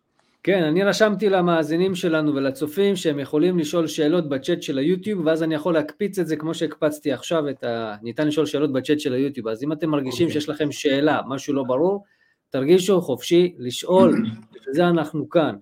[0.47, 5.55] כן, אני רשמתי למאזינים שלנו ולצופים שהם יכולים לשאול שאלות בצ'אט של היוטיוב, ואז אני
[5.55, 7.95] יכול להקפיץ את זה כמו שהקפצתי עכשיו, ה...
[8.03, 10.31] ניתן לשאול שאלות בצ'אט של היוטיוב, אז אם אתם מרגישים okay.
[10.31, 10.41] אוקיי.
[10.41, 12.05] שיש לכם שאלה, משהו לא ברור,
[12.51, 14.25] תרגישו חופשי לשאול,
[14.69, 15.57] וזה אנחנו כאן.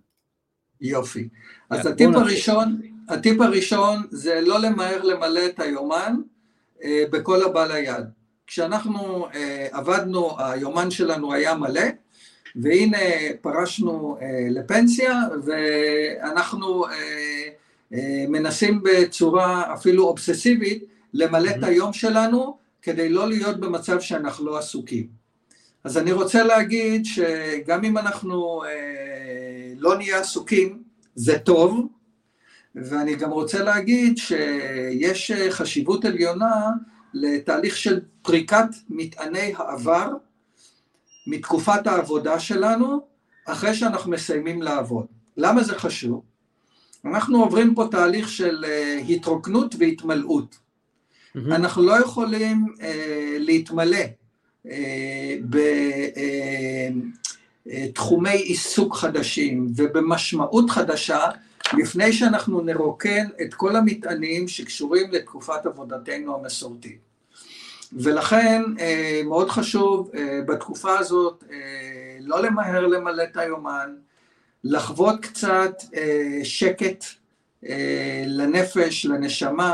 [0.80, 1.28] יופי.
[1.70, 6.16] אז הטיפ הראשון, הטיפ הראשון זה לא למהר למלא את היומן
[6.84, 8.04] אה, בכל הבא ליד.
[8.46, 11.82] כשאנחנו אה, עבדנו, היומן שלנו היה מלא,
[12.56, 12.98] והנה
[13.40, 16.90] פרשנו אה, לפנסיה, ואנחנו אה,
[17.92, 20.84] אה, מנסים בצורה אפילו אובססיבית
[21.14, 25.06] למלא את היום שלנו, כדי לא להיות במצב שאנחנו לא עסוקים.
[25.84, 28.62] אז אני רוצה להגיד שגם אם אנחנו
[29.76, 30.82] לא נהיה עסוקים,
[31.14, 31.86] זה טוב,
[32.74, 36.66] ואני גם רוצה להגיד שיש חשיבות עליונה
[37.14, 40.08] לתהליך של פריקת מטעני העבר
[41.26, 43.00] מתקופת העבודה שלנו,
[43.46, 45.06] אחרי שאנחנו מסיימים לעבוד.
[45.36, 46.22] למה זה חשוב?
[47.04, 48.68] אנחנו עוברים פה תהליך של uh,
[49.12, 50.54] התרוקנות והתמלאות.
[50.56, 51.38] Mm-hmm.
[51.46, 52.82] אנחנו לא יכולים uh,
[53.38, 54.04] להתמלא
[54.66, 54.70] uh,
[57.66, 61.20] בתחומי uh, עיסוק חדשים ובמשמעות חדשה,
[61.78, 67.11] לפני שאנחנו נרוקן את כל המטענים שקשורים לתקופת עבודתנו המסורתית.
[67.92, 71.56] ולכן אה, מאוד חשוב אה, בתקופה הזאת אה,
[72.20, 73.94] לא למהר למלא את היומן,
[74.64, 75.74] לחוות קצת
[76.44, 77.04] שקט
[78.26, 79.72] לנפש, לנשמה,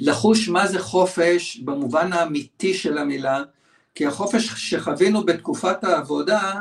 [0.00, 3.42] לחוש מה זה חופש במובן האמיתי של המילה,
[3.94, 6.54] כי החופש שחווינו בתקופת העבודה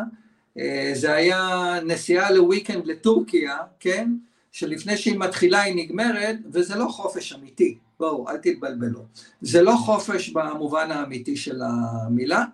[0.93, 4.12] זה היה נסיעה לוויקנד לטורקיה, כן?
[4.52, 7.78] שלפני שהיא מתחילה היא נגמרת, וזה לא חופש אמיתי.
[7.99, 9.05] בואו, אל תתבלבלו.
[9.41, 12.45] זה לא חופש במובן האמיתי של המילה,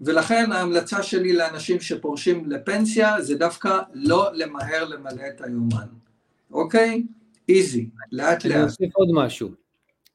[0.00, 5.86] ולכן ההמלצה שלי לאנשים שפורשים לפנסיה זה דווקא לא למהר למלא את היומן,
[6.50, 7.02] אוקיי?
[7.48, 8.54] איזי, לאט לאט.
[8.56, 9.50] אני אוסיף עוד משהו.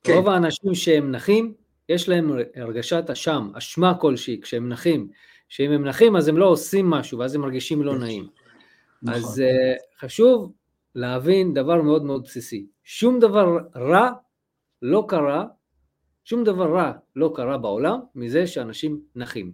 [0.04, 0.14] כן.
[0.14, 1.54] רוב האנשים שהם נחים,
[1.90, 5.08] יש להם הרגשת אשם, אשמה כלשהי כשהם נחים.
[5.52, 8.28] שאם הם נחים אז הם לא עושים משהו ואז הם מרגישים לא נעים.
[9.02, 9.20] נכון.
[9.20, 10.52] אז uh, חשוב
[10.96, 12.66] להבין דבר מאוד מאוד בסיסי.
[12.84, 14.10] שום דבר רע
[14.82, 15.46] לא קרה,
[16.24, 19.52] שום דבר רע לא קרה בעולם מזה שאנשים נחים.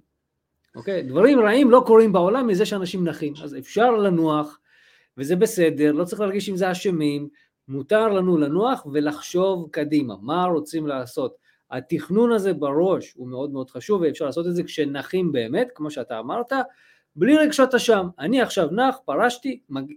[0.75, 1.03] אוקיי?
[1.03, 3.33] דברים רעים לא קורים בעולם מזה שאנשים נחים.
[3.43, 4.59] אז אפשר לנוח,
[5.17, 7.29] וזה בסדר, לא צריך להרגיש עם זה אשמים,
[7.67, 11.35] מותר לנו לנוח ולחשוב קדימה, מה רוצים לעשות.
[11.71, 16.19] התכנון הזה בראש הוא מאוד מאוד חשוב, ואפשר לעשות את זה כשנחים באמת, כמו שאתה
[16.19, 16.53] אמרת,
[17.15, 18.07] בלי רגשות אשם.
[18.19, 19.93] אני עכשיו נח, פרשתי, מג...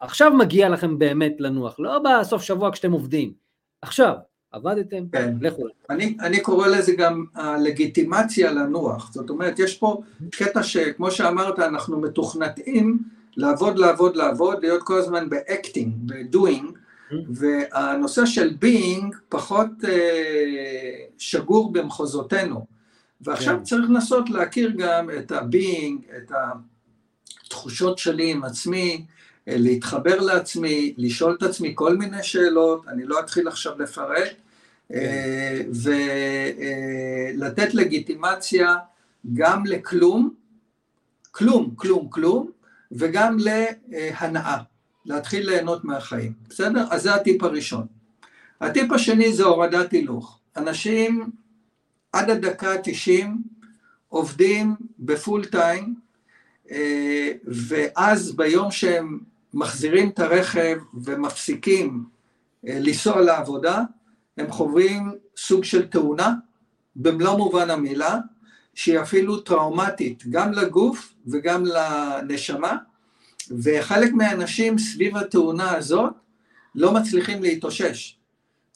[0.00, 3.32] עכשיו מגיע לכם באמת לנוח, לא בסוף שבוע כשאתם עובדים,
[3.82, 4.14] עכשיו.
[4.56, 5.34] עבדתם, כן.
[5.40, 5.66] לכו.
[5.90, 12.00] אני, אני קורא לזה גם הלגיטימציה לנוח, זאת אומרת, יש פה קטע שכמו שאמרת, אנחנו
[12.00, 12.98] מתוכנתים
[13.36, 16.78] לעבוד, לעבוד, לעבוד, להיות כל הזמן ב acting, ב doing.
[17.28, 22.66] והנושא של being פחות אה, שגור במחוזותינו.
[23.20, 23.62] ועכשיו כן.
[23.62, 26.32] צריך לנסות להכיר גם את ה-being, את
[27.46, 29.04] התחושות שלי עם עצמי,
[29.48, 34.32] אה, להתחבר לעצמי, לשאול את עצמי כל מיני שאלות, אני לא אתחיל עכשיו לפרט,
[37.34, 38.76] ולתת לגיטימציה
[39.34, 40.34] גם לכלום,
[41.30, 42.50] כלום, כלום, כלום,
[42.92, 44.58] וגם להנאה,
[45.06, 46.86] להתחיל ליהנות מהחיים, בסדר?
[46.90, 47.86] אז זה הטיפ הראשון.
[48.60, 50.38] הטיפ השני זה הורדת הילוך.
[50.56, 51.30] אנשים
[52.12, 53.26] עד הדקה ה-90
[54.08, 55.94] עובדים בפול טיים,
[56.70, 59.18] אה, ואז ביום שהם
[59.54, 62.04] מחזירים את הרכב ומפסיקים
[62.68, 63.82] אה, לנסוע לעבודה,
[64.36, 66.34] הם חווים סוג של תאונה,
[66.96, 68.18] במלוא מובן המילה,
[68.74, 72.76] שהיא אפילו טראומטית, גם לגוף וגם לנשמה,
[73.62, 76.12] וחלק מהאנשים סביב התאונה הזאת
[76.74, 78.16] לא מצליחים להתאושש.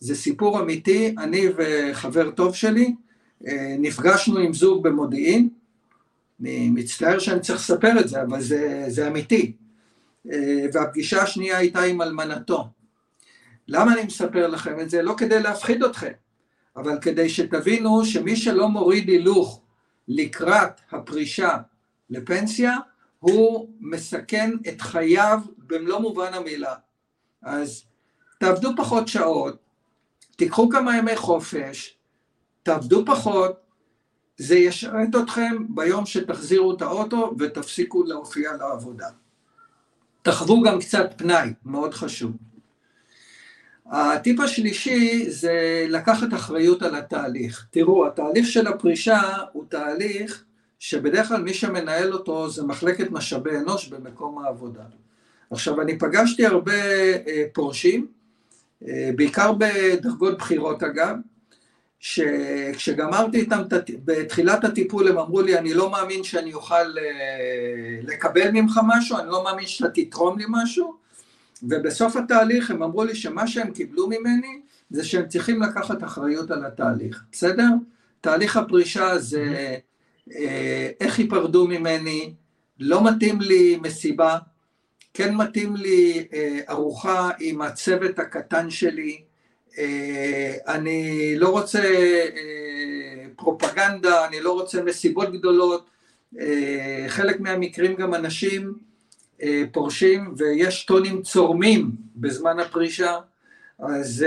[0.01, 2.95] זה סיפור אמיתי, אני וחבר טוב שלי
[3.47, 5.49] אה, נפגשנו עם זוג במודיעין,
[6.41, 9.53] אני מצטער שאני צריך לספר את זה, אבל זה, זה אמיתי.
[10.33, 12.69] אה, והפגישה השנייה הייתה עם אלמנתו.
[13.73, 15.03] למה אני מספר לכם את זה?
[15.03, 16.13] לא כדי להפחיד אתכם,
[16.77, 19.63] אבל כדי שתבינו שמי שלא מוריד הילוך
[20.09, 21.57] לקראת הפרישה
[22.11, 22.77] לפנסיה,
[23.19, 26.75] הוא מסכן את חייו במלוא מובן המילה.
[27.43, 27.85] אז
[28.39, 29.57] תעבדו פחות שעות,
[30.37, 31.97] תיקחו כמה ימי חופש,
[32.63, 33.53] תעבדו פחות,
[34.37, 39.09] זה ישרת אתכם ביום שתחזירו את האוטו ותפסיקו להופיע לעבודה.
[40.23, 42.33] תחוו גם קצת פנאי, מאוד חשוב.
[43.91, 47.67] הטיפ השלישי זה לקחת אחריות על התהליך.
[47.71, 49.21] תראו, התהליך של הפרישה
[49.53, 50.45] הוא תהליך
[50.79, 54.83] שבדרך כלל מי שמנהל אותו זה מחלקת משאבי אנוש במקום העבודה.
[55.51, 56.73] עכשיו, אני פגשתי הרבה
[57.27, 58.07] אה, פורשים,
[58.89, 61.17] אה, בעיקר בדרגות בחירות אגב,
[62.01, 63.63] שכשגמרתי איתם
[64.05, 69.29] בתחילת הטיפול הם אמרו לי אני לא מאמין שאני אוכל אה, לקבל ממך משהו, אני
[69.29, 71.00] לא מאמין שאתה תתרום לי משהו
[71.63, 76.65] ובסוף התהליך הם אמרו לי שמה שהם קיבלו ממני זה שהם צריכים לקחת אחריות על
[76.65, 77.69] התהליך, בסדר?
[78.21, 79.77] תהליך הפרישה זה
[80.35, 82.35] אה, איך ייפרדו ממני,
[82.81, 84.39] לא מתאים לי מסיבה,
[85.15, 89.23] כן מתאים לי אה, ארוחה עם הצוות הקטן שלי,
[89.79, 91.83] אה, אני לא רוצה
[93.37, 95.91] פרופגנדה, אני לא רוצה מסיבות גדולות,
[97.09, 98.75] חלק מהמקרים גם אנשים
[99.73, 103.17] פורשים ויש טונים צורמים בזמן הפרישה,
[103.79, 104.25] אז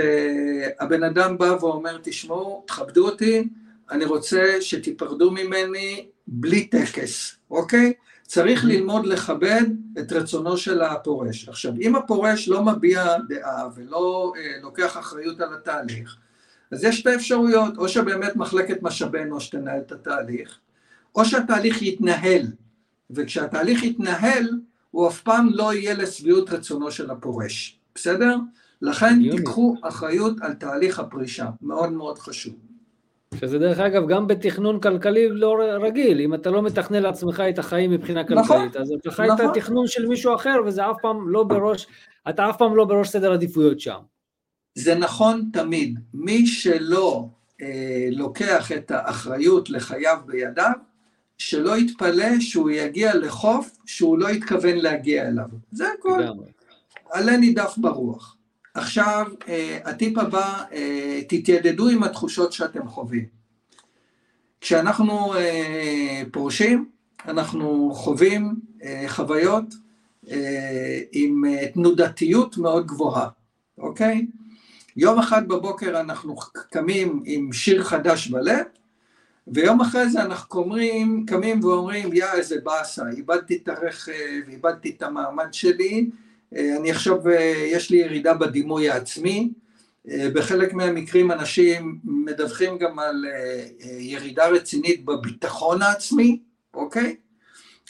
[0.80, 3.48] הבן אדם בא ואומר, תשמעו, תכבדו אותי,
[3.90, 7.92] אני רוצה שתיפרדו ממני בלי טקס, אוקיי?
[8.26, 9.62] צריך ללמוד לכבד
[9.98, 11.48] את רצונו של הפורש.
[11.48, 16.16] עכשיו, אם הפורש לא מביע דעה ולא אה, לוקח אחריות על התהליך,
[16.70, 20.58] אז יש שתי אפשרויות, או שבאמת מחלקת משאבי אנוש תנהל את התהליך,
[21.14, 22.42] או שהתהליך יתנהל,
[23.10, 24.50] וכשהתהליך יתנהל,
[24.94, 28.36] הוא אף פעם לא יהיה לשביעות רצונו של הפורש, בסדר?
[28.82, 32.54] לכן תיקחו אחריות על תהליך הפרישה, מאוד מאוד חשוב.
[33.34, 37.90] שזה דרך אגב גם בתכנון כלכלי לא רגיל, אם אתה לא מתכנן לעצמך את החיים
[37.90, 39.50] מבחינה נכון, כלכלית, נכון, אז אתה חי נכון.
[39.50, 41.86] את התכנון של מישהו אחר וזה אף פעם לא בראש,
[42.28, 43.98] אתה אף פעם לא בראש סדר עדיפויות שם.
[44.74, 47.28] זה נכון תמיד, מי שלא
[47.60, 50.72] אה, לוקח את האחריות לחייו בידיו,
[51.38, 56.22] שלא יתפלא שהוא יגיע לחוף שהוא לא התכוון להגיע אליו, זה הכל,
[57.10, 58.36] עלה נידף ברוח.
[58.74, 63.26] עכשיו, אה, הטיפ הבא, אה, תתיידדו עם התחושות שאתם חווים.
[64.60, 66.88] כשאנחנו אה, פורשים,
[67.28, 68.54] אנחנו חווים
[69.08, 69.64] חוויות
[71.12, 71.42] עם
[71.74, 73.28] תנודתיות מאוד גבוהה,
[73.78, 74.26] אוקיי?
[74.96, 76.36] יום אחד בבוקר אנחנו
[76.70, 78.66] קמים עם שיר חדש בלב,
[79.46, 84.12] ויום אחרי זה אנחנו קומרים, קמים ואומרים, יא איזה באסה, איבדתי את הרכב,
[84.48, 86.10] איבדתי את המעמד שלי,
[86.56, 89.52] אה, אני עכשיו, אה, יש לי ירידה בדימוי העצמי,
[90.10, 93.24] אה, בחלק מהמקרים אנשים מדווחים גם על
[93.98, 96.40] ירידה רצינית בביטחון העצמי,
[96.74, 97.16] אוקיי?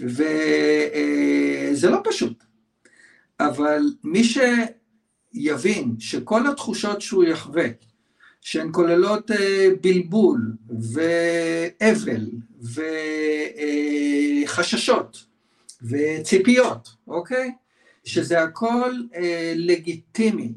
[0.00, 2.44] וזה לא פשוט,
[3.40, 7.64] אבל מי שיבין שכל התחושות שהוא יחווה,
[8.44, 9.30] שהן כוללות
[9.80, 10.52] בלבול
[10.92, 12.26] ואבל
[14.44, 15.24] וחששות
[15.82, 17.52] וציפיות, אוקיי?
[18.04, 20.52] שזה הכל אה, לגיטימי,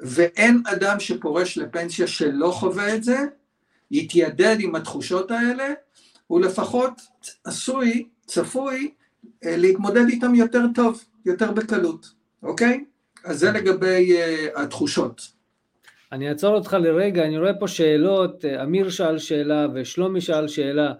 [0.00, 3.18] ואין אדם שפורש לפנסיה שלא חווה את זה,
[3.90, 5.72] יתיידד עם התחושות האלה,
[6.26, 6.92] הוא לפחות
[7.44, 8.94] עשוי, צפוי,
[9.44, 12.06] אה, להתמודד איתם יותר טוב, יותר בקלות,
[12.42, 12.84] אוקיי?
[13.24, 15.37] אז זה לגבי אה, התחושות.
[16.12, 20.92] אני אעצור אותך לרגע, אני רואה פה שאלות, אה, אמיר שאל שאלה ושלומי שאל שאלה.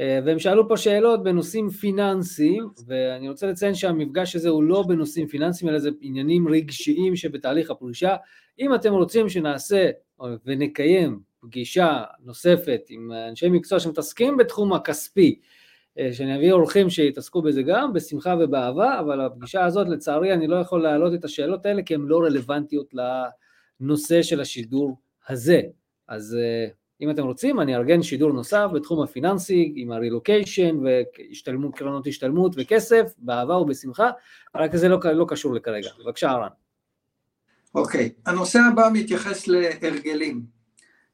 [0.00, 5.26] אה, והם שאלו פה שאלות בנושאים פיננסיים, ואני רוצה לציין שהמפגש הזה הוא לא בנושאים
[5.26, 8.16] פיננסיים, אלא זה עניינים רגשיים שבתהליך הפרישה.
[8.58, 9.90] אם אתם רוצים שנעשה
[10.46, 15.40] ונקיים פגישה נוספת עם אנשי מקצוע שמתעסקים בתחום הכספי,
[15.98, 20.56] אה, שאני אביא אורחים שיתעסקו בזה גם, בשמחה ובאהבה, אבל הפגישה הזאת לצערי אני לא
[20.56, 22.94] יכול להעלות את השאלות האלה כי הן לא רלוונטיות
[23.80, 24.98] לנושא של השידור
[25.28, 25.60] הזה.
[26.08, 26.66] אז אה,
[27.00, 33.12] אם אתם רוצים, אני אארגן שידור נוסף בתחום הפיננסי עם הרילוקיישן והשתלמות, קרנות השתלמות וכסף,
[33.18, 34.10] באהבה ובשמחה,
[34.54, 35.90] רק זה לא, לא קשור לכרגע.
[36.04, 36.48] בבקשה, ארן.
[37.74, 38.30] אוקיי, okay.
[38.30, 40.42] הנושא הבא מתייחס להרגלים.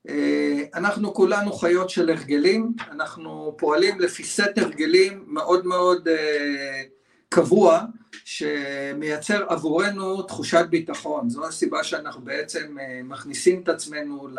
[0.09, 6.83] אה, אנחנו כולנו חיות של הרגלים, אנחנו פועלים לפי סט הרגלים מאוד מאוד אה,
[7.29, 7.81] קבוע,
[8.25, 11.31] שמייצר עבורנו תחושת ביטחון.
[11.31, 14.39] זו הסיבה שאנחנו בעצם אה, מכניסים את עצמנו ל...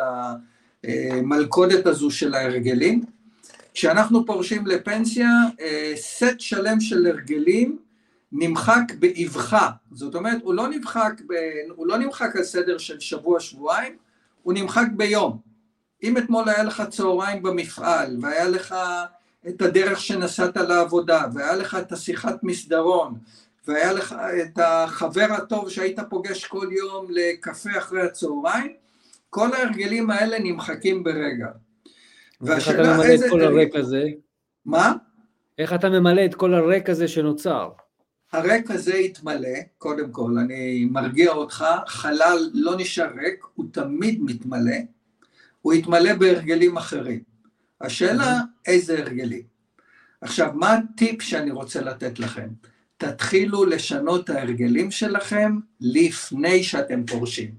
[0.84, 3.04] המלכודת הזו של ההרגלים.
[3.74, 7.78] כשאנחנו פורשים לפנסיה, אה, סט שלם של הרגלים
[8.32, 11.32] נמחק באבחה, זאת אומרת הוא לא נמחק, ב,
[11.76, 13.96] הוא לא נמחק על סדר של שבוע-שבועיים,
[14.42, 15.38] הוא נמחק ביום.
[16.02, 18.74] אם אתמול היה לך צהריים במפעל והיה לך
[19.48, 23.14] את הדרך שנסעת לעבודה, והיה לך את השיחת מסדרון,
[23.68, 28.72] והיה לך את החבר הטוב שהיית פוגש כל יום לקפה אחרי הצהריים,
[29.30, 31.48] כל ההרגלים האלה נמחקים ברגע.
[32.46, 34.04] איך אתה ממלא את כל הריק הזה?
[34.64, 34.92] מה?
[35.58, 37.70] איך אתה ממלא את כל הריק הזה שנוצר?
[38.32, 44.76] הריק הזה יתמלא, קודם כל, אני מרגיע אותך, חלל לא נשאר ריק, הוא תמיד מתמלא,
[45.62, 47.22] הוא יתמלא בהרגלים אחרים.
[47.80, 49.42] השאלה, איזה הרגלים?
[50.20, 52.48] עכשיו, מה הטיפ שאני רוצה לתת לכם?
[53.02, 57.50] תתחילו לשנות את ההרגלים שלכם לפני שאתם פורשים.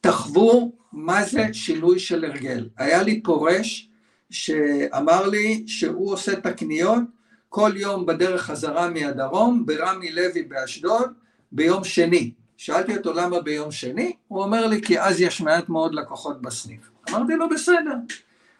[0.00, 2.68] תחוו מה זה שינוי של הרגל.
[2.76, 3.88] היה לי פורש
[4.30, 7.02] שאמר לי שהוא עושה את הקניות
[7.48, 11.12] כל יום בדרך חזרה מהדרום, ברמי לוי באשדוד,
[11.52, 12.32] ביום שני.
[12.56, 16.90] שאלתי אותו למה ביום שני, הוא אומר לי כי אז יש מעט מאוד לקוחות בסניף.
[17.10, 17.94] אמרתי לו בסדר,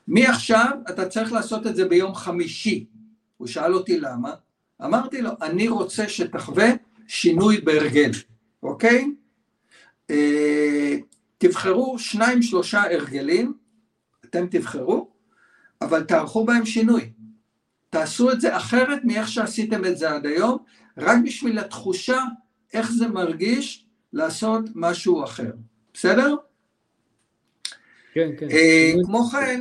[0.09, 2.87] מעכשיו אתה צריך לעשות את זה ביום חמישי.
[3.37, 4.35] הוא שאל אותי למה,
[4.85, 6.71] אמרתי לו אני רוצה שתחווה
[7.09, 8.11] שינוי בהרגל,
[8.63, 9.15] אוקיי?
[10.11, 10.97] אה,
[11.39, 13.55] תבחרו שניים שלושה הרגלים,
[14.25, 15.11] אתם תבחרו,
[15.81, 17.13] אבל תערכו בהם שינוי.
[17.91, 20.59] תעשו את זה אחרת מאיך שעשיתם את זה עד היום,
[20.99, 22.25] רק בשביל התחושה
[22.73, 25.51] איך זה מרגיש לעשות משהו אחר,
[25.95, 26.35] בסדר?
[28.15, 28.51] כן, כן.
[28.51, 29.61] אה, כמו כן,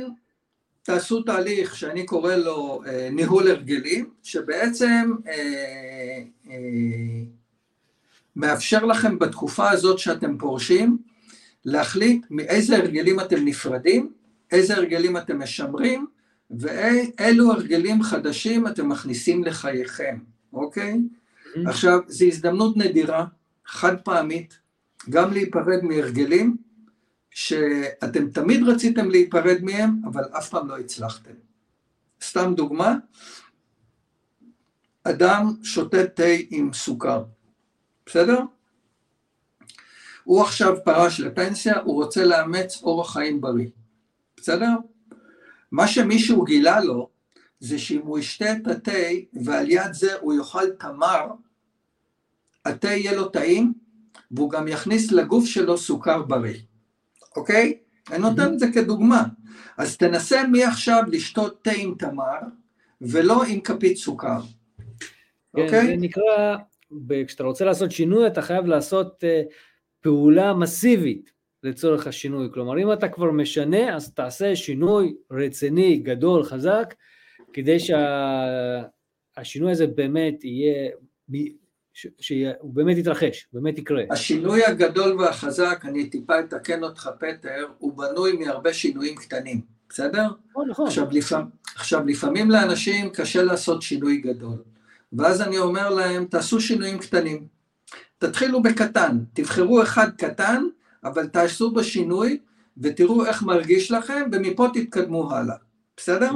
[0.82, 6.22] תעשו תהליך שאני קורא לו אה, ניהול הרגלים, שבעצם אה,
[8.36, 10.98] מאפשר לכם בתקופה הזאת שאתם פורשים,
[11.64, 14.12] להחליט מאיזה הרגלים אתם נפרדים,
[14.50, 16.06] איזה הרגלים אתם משמרים,
[16.50, 20.18] ואילו הרגלים חדשים אתם מכניסים לחייכם,
[20.52, 20.94] אוקיי?
[20.94, 21.68] Mm-hmm.
[21.68, 23.24] עכשיו, זו הזדמנות נדירה,
[23.66, 24.58] חד פעמית,
[25.10, 26.56] גם להיפרד מהרגלים
[27.34, 31.34] שאתם תמיד רציתם להיפרד מהם, אבל אף פעם לא הצלחתם.
[32.22, 32.96] סתם דוגמה,
[35.04, 37.24] אדם שותה תה עם סוכר,
[38.06, 38.38] בסדר?
[40.24, 43.68] הוא עכשיו פרש לפנסיה, הוא רוצה לאמץ אורח חיים בריא,
[44.36, 44.70] בסדר?
[45.72, 47.08] מה שמישהו גילה לו,
[47.60, 49.02] זה שאם הוא ישתה את התה
[49.44, 51.26] ועל יד זה הוא יאכל תמר,
[52.64, 53.72] התה יהיה לו טעים
[54.30, 56.58] והוא גם יכניס לגוף שלו סוכר בריא,
[57.36, 57.78] אוקיי?
[58.10, 59.24] אני נותן את זה כדוגמה.
[59.78, 62.38] אז תנסה מעכשיו לשתות תה עם תמר
[63.00, 64.40] ולא עם כפית סוכר,
[65.56, 65.86] כן, אוקיי?
[65.86, 66.56] זה נקרא,
[67.26, 69.52] כשאתה רוצה לעשות שינוי אתה חייב לעשות uh,
[70.00, 71.32] פעולה מסיבית.
[71.62, 72.48] לצורך השינוי.
[72.54, 76.94] כלומר, אם אתה כבר משנה, אז תעשה שינוי רציני, גדול, חזק,
[77.52, 79.72] כדי שהשינוי שה...
[79.72, 80.90] הזה באמת יהיה,
[81.94, 84.02] שהוא באמת יתרחש, באמת יקרה.
[84.10, 90.26] השינוי הגדול והחזק, אני טיפה אתקן אותך פטר, הוא בנוי מהרבה שינויים קטנים, בסדר?
[90.50, 90.86] נכון, נכון.
[90.86, 94.62] עכשיו, לפעמים, עכשיו, לפעמים לאנשים קשה לעשות שינוי גדול,
[95.12, 97.46] ואז אני אומר להם, תעשו שינויים קטנים.
[98.18, 100.64] תתחילו בקטן, תבחרו אחד קטן,
[101.04, 102.38] אבל תעשו בשינוי
[102.78, 105.56] ותראו איך מרגיש לכם, ומפה תתקדמו הלאה,
[105.96, 106.30] בסדר?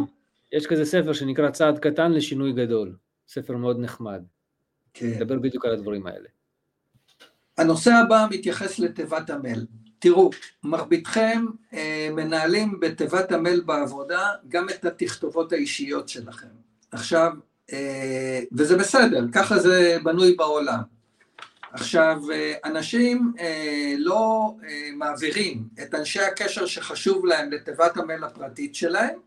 [0.52, 2.96] יש כזה ספר שנקרא צעד קטן לשינוי גדול,
[3.28, 4.22] ספר מאוד נחמד.
[4.98, 5.06] כן.
[5.06, 6.28] נדבר בדיוק על הדברים האלה.
[7.58, 9.66] הנושא הבא מתייחס לתיבת המייל.
[9.98, 10.30] תראו,
[10.64, 11.44] מרביתכם
[11.74, 16.46] אה, מנהלים בתיבת המייל בעבודה גם את התכתובות האישיות שלכם.
[16.92, 17.32] עכשיו,
[17.72, 20.80] אה, וזה בסדר, ככה זה בנוי בעולם.
[21.72, 28.74] עכשיו, אה, אנשים אה, לא אה, מעבירים את אנשי הקשר שחשוב להם לתיבת המייל הפרטית
[28.74, 29.18] שלהם,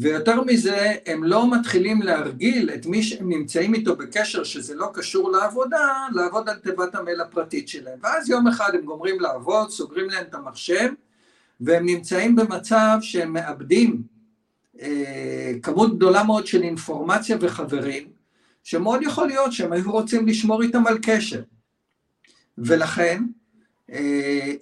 [0.00, 5.30] ויותר מזה, הם לא מתחילים להרגיל את מי שהם נמצאים איתו בקשר שזה לא קשור
[5.30, 7.98] לעבודה, לעבוד על תיבת המייל הפרטית שלהם.
[8.02, 10.90] ואז יום אחד הם גומרים לעבוד, סוגרים להם את המחשב,
[11.60, 14.02] והם נמצאים במצב שהם מאבדים
[14.80, 18.08] אה, כמות גדולה מאוד של אינפורמציה וחברים,
[18.64, 21.42] שמאוד יכול להיות שהם היו רוצים לשמור איתם על קשר.
[22.58, 23.22] ולכן,
[23.92, 24.52] אה,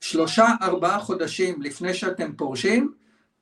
[0.00, 2.92] שלושה ארבעה חודשים לפני שאתם פורשים,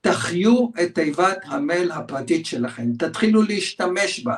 [0.04, 4.34] תחיו את תיבת המייל הפרטית שלכם, תתחילו להשתמש בה,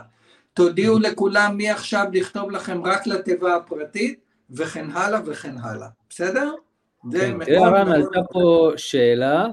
[0.54, 6.52] תודיעו לכולם מעכשיו לכתוב לכם רק לתיבה הפרטית, וכן הלאה וכן הלאה, בסדר?
[7.12, 9.46] כן, תראה רן, עלתה פה שאלה,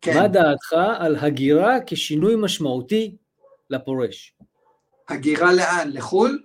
[0.00, 0.18] כן.
[0.18, 3.16] מה דעתך על הגירה כשינוי משמעותי
[3.70, 4.34] לפורש?
[5.08, 5.90] הגירה לאן?
[5.92, 6.42] לחו"ל?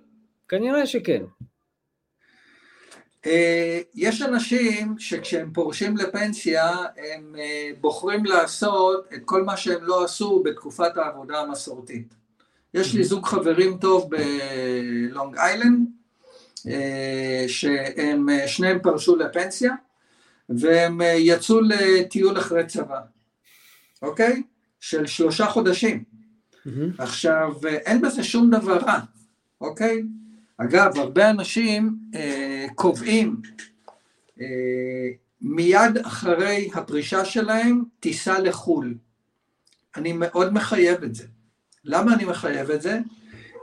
[0.48, 1.22] כנראה שכן.
[3.26, 10.04] אה, יש אנשים שכשהם פורשים לפנסיה הם אה, בוחרים לעשות את כל מה שהם לא
[10.04, 12.14] עשו בתקופת העבודה המסורתית.
[12.74, 15.88] יש לי זוג חברים טוב בלונג איילנד,
[16.68, 19.72] אה, שהם שניהם פרשו לפנסיה,
[20.48, 23.00] והם יצאו לטיול אחרי צבא,
[24.02, 24.42] אוקיי?
[24.80, 26.04] של שלושה חודשים.
[26.98, 28.98] עכשיו, אין בזה שום דבר רע,
[29.60, 30.02] אוקיי?
[30.58, 33.36] אגב, הרבה אנשים אה, קובעים
[34.40, 34.46] אה,
[35.40, 38.94] מיד אחרי הפרישה שלהם טיסה לחו"ל.
[39.96, 41.24] אני מאוד מחייב את זה.
[41.84, 42.98] למה אני מחייב את זה?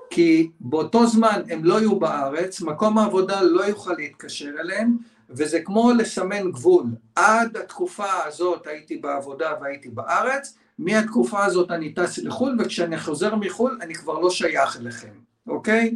[0.09, 4.97] כי באותו זמן הם לא יהיו בארץ, מקום העבודה לא יוכל להתקשר אליהם,
[5.29, 6.85] וזה כמו לסמן גבול.
[7.15, 13.77] עד התקופה הזאת הייתי בעבודה והייתי בארץ, מהתקופה הזאת אני טס לחו"ל, וכשאני חוזר מחו"ל
[13.81, 15.13] אני כבר לא שייך אליכם,
[15.47, 15.95] אוקיי?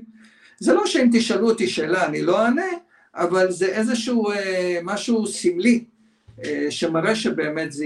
[0.59, 2.65] זה לא שאם תשאלו אותי שאלה אני לא אענה,
[3.15, 5.83] אבל זה איזשהו אה, משהו סמלי,
[6.43, 7.85] אה, שמראה שבאמת זה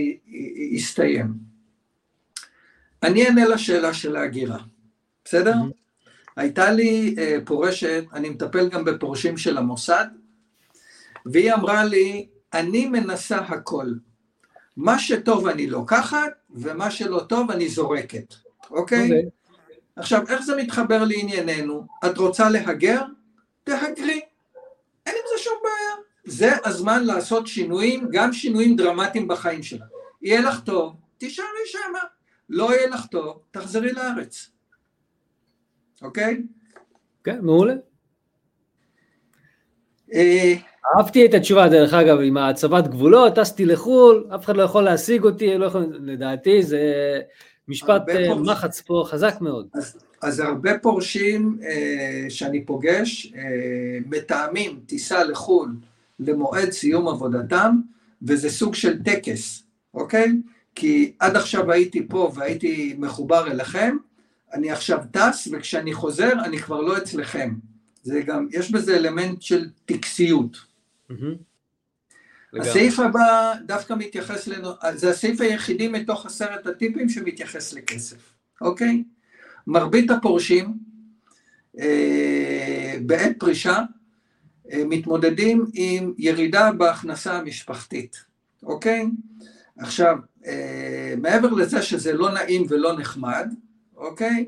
[0.72, 1.28] יסתיים.
[3.04, 4.58] אני אענה לשאלה של ההגירה,
[5.26, 5.54] בסדר?
[5.54, 5.82] Mm-hmm.
[6.36, 10.06] הייתה לי אה, פורשת, אני מטפל גם בפורשים של המוסד,
[11.26, 13.88] והיא אמרה לי, אני מנסה הכל.
[14.78, 18.34] מה שטוב אני לוקחת, ומה שלא טוב אני זורקת,
[18.70, 19.00] אוקיי?
[19.00, 19.04] Okay?
[19.04, 19.22] אוקיי.
[19.22, 19.41] Okay.
[20.02, 21.86] עכשיו, איך זה מתחבר לענייננו?
[22.06, 23.02] את רוצה להגר?
[23.64, 24.22] תהגרי.
[25.06, 25.96] אין עם זה שום בעיה.
[26.26, 29.84] זה הזמן לעשות שינויים, גם שינויים דרמטיים בחיים שלך.
[30.22, 32.00] יהיה לך טוב, תישארי שמה.
[32.50, 34.50] לא יהיה לך טוב, תחזרי לארץ.
[36.02, 36.42] אוקיי?
[37.24, 37.74] כן, מעולה.
[40.14, 40.54] אה,
[40.98, 45.24] אהבתי את התשובה, דרך אגב, עם הצבת גבולות, טסתי לחו"ל, אף אחד לא יכול להשיג
[45.24, 46.82] אותי, לא יכול, לדעתי זה
[47.68, 49.68] משפט אה, מחץ פה חזק מאוד.
[49.74, 53.42] אז, אז הרבה פורשים אה, שאני פוגש אה,
[54.06, 55.76] מתאמים טיסה לחו"ל
[56.20, 57.82] למועד סיום עבודתם,
[58.22, 60.32] וזה סוג של טקס, אוקיי?
[60.76, 63.98] כי עד עכשיו הייתי פה והייתי מחובר אליכם,
[64.54, 67.54] אני עכשיו טס, וכשאני חוזר אני כבר לא אצלכם.
[68.04, 70.58] זה גם, יש בזה אלמנט של טקסיות.
[72.60, 78.18] הסעיף הבא דווקא מתייחס לנו, זה הסעיף היחידי מתוך עשרת הטיפים שמתייחס לכסף,
[78.62, 79.04] אוקיי?
[79.68, 80.74] מרבית הפורשים
[81.80, 83.80] אה, בעת פרישה
[84.72, 88.24] אה, מתמודדים עם ירידה בהכנסה המשפחתית,
[88.64, 89.06] אוקיי?
[89.78, 93.54] עכשיו, אה, מעבר לזה שזה לא נעים ולא נחמד,
[93.96, 94.46] אוקיי?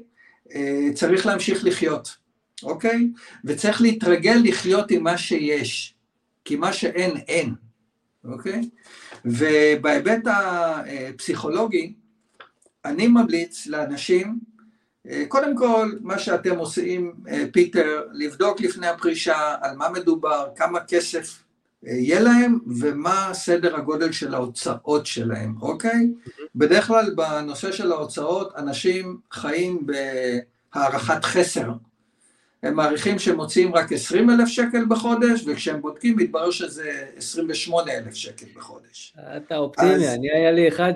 [0.56, 2.16] אה, צריך להמשיך לחיות,
[2.64, 3.10] אוקיי?
[3.46, 5.96] וצריך להתרגל לחיות עם מה שיש,
[6.46, 7.54] כי מה שאין, אין,
[8.26, 8.70] אוקיי?
[9.26, 11.94] ובהיבט הפסיכולוגי,
[12.86, 14.40] אני ממליץ לאנשים,
[15.10, 17.14] אה, קודם כל, מה שאתם עושים,
[17.54, 21.44] פיטר, לבדוק לפני הפרישה על מה מדובר, כמה כסף
[21.84, 26.08] יהיה להם ומה סדר הגודל של ההוצאות שלהם, אוקיי?
[26.56, 29.86] בדרך כלל בנושא של ההוצאות אנשים חיים
[30.74, 31.72] בהערכת חסר.
[32.64, 38.14] הם מעריכים שהם מוציאים רק 20 אלף שקל בחודש, וכשהם בודקים מתברר שזה 28 אלף
[38.14, 39.16] שקל בחודש.
[39.38, 40.04] אתה אופטימי, אז...
[40.04, 40.94] אני היה לי אחד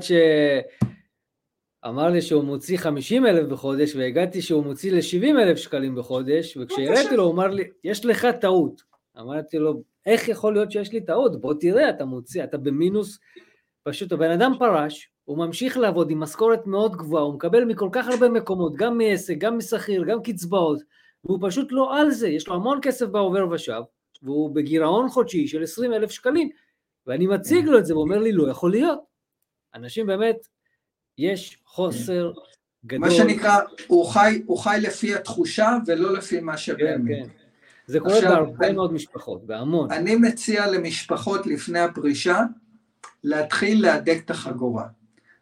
[1.83, 7.15] שאמר לי שהוא מוציא 50 אלף בחודש, והגעתי שהוא מוציא ל-70 אלף שקלים בחודש, וכשהראיתי
[7.15, 8.81] לו הוא אמר לי, יש לך טעות.
[9.19, 11.41] אמרתי לו, איך יכול להיות שיש לי טעות?
[11.41, 13.19] בוא תראה, אתה מוציא, אתה במינוס.
[13.83, 18.07] פשוט הבן אדם פרש, הוא ממשיך לעבוד עם משכורת מאוד גבוהה, הוא מקבל מכל כך
[18.07, 20.81] הרבה מקומות, גם מעסק, גם משכיר, גם קצבאות,
[21.27, 23.81] והוא פשוט לא על זה, יש לו המון כסף בעובר ושב,
[24.21, 26.49] והוא בגירעון חודשי של 20 אלף שקלים,
[27.07, 28.99] ואני מציג לו את זה, והוא אומר לי, לא יכול להיות.
[29.75, 30.47] אנשים באמת,
[31.17, 32.31] יש חוסר
[32.85, 33.07] גדול.
[33.07, 37.07] מה שנקרא, הוא חי, הוא חי לפי התחושה ולא לפי מה שבאמת.
[37.07, 37.29] כן, כן.
[37.87, 39.91] זה קורה בהרבה מאוד משפחות, בהמון.
[39.91, 42.41] אני מציע למשפחות לפני הפרישה
[43.23, 44.87] להתחיל להדק את החגורה.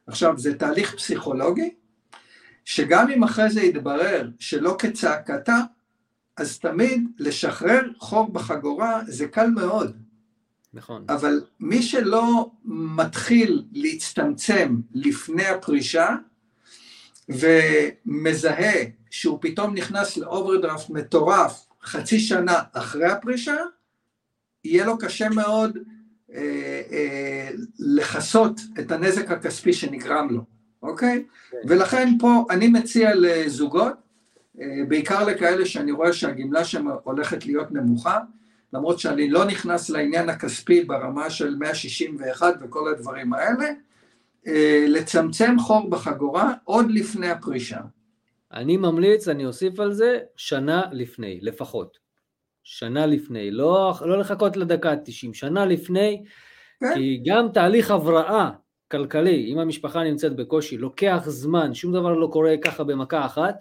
[0.07, 1.73] עכשיו, זה תהליך פסיכולוגי,
[2.65, 5.57] שגם אם אחרי זה יתברר שלא כצעקתה,
[6.37, 9.97] אז תמיד לשחרר חור בחגורה זה קל מאוד.
[10.73, 11.05] נכון.
[11.09, 16.15] אבל מי שלא מתחיל להצטמצם לפני הפרישה,
[17.29, 23.55] ומזהה שהוא פתאום נכנס לאוברדרפט מטורף חצי שנה אחרי הפרישה,
[24.63, 25.77] יהיה לו קשה מאוד
[26.33, 30.41] אה, אה, לכסות את הנזק הכספי שנגרם לו,
[30.83, 31.25] אוקיי?
[31.51, 31.57] כן.
[31.67, 33.93] ולכן פה אני מציע לזוגות,
[34.87, 38.19] בעיקר לכאלה שאני רואה שהגמלה שם הולכת להיות נמוכה,
[38.73, 43.69] למרות שאני לא נכנס לעניין הכספי ברמה של 161 וכל הדברים האלה,
[44.47, 47.79] אה, לצמצם חור בחגורה עוד לפני הפרישה.
[48.53, 51.97] אני ממליץ, אני אוסיף על זה, שנה לפני, לפחות.
[52.63, 56.23] שנה לפני, לא, לא לחכות לדקה ה-90, שנה לפני,
[56.79, 56.93] כן.
[56.93, 58.49] כי גם תהליך הבראה
[58.91, 63.55] כלכלי, אם המשפחה נמצאת בקושי, לוקח זמן, שום דבר לא קורה ככה במכה אחת.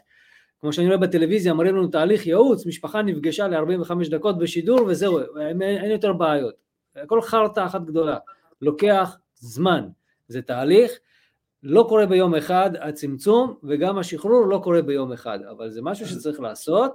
[0.65, 5.63] כמו שאני רואה בטלוויזיה, מראים לנו תהליך ייעוץ, משפחה נפגשה ל-45 דקות בשידור וזהו, אין,
[5.63, 6.55] אין יותר בעיות.
[6.97, 8.19] הכל חרטא אחת גדולה.
[8.63, 9.89] לוקח זמן,
[10.29, 10.93] זה תהליך.
[11.63, 16.41] לא קורה ביום אחד הצמצום, וגם השחרור לא קורה ביום אחד, אבל זה משהו שצריך
[16.41, 16.93] לעשות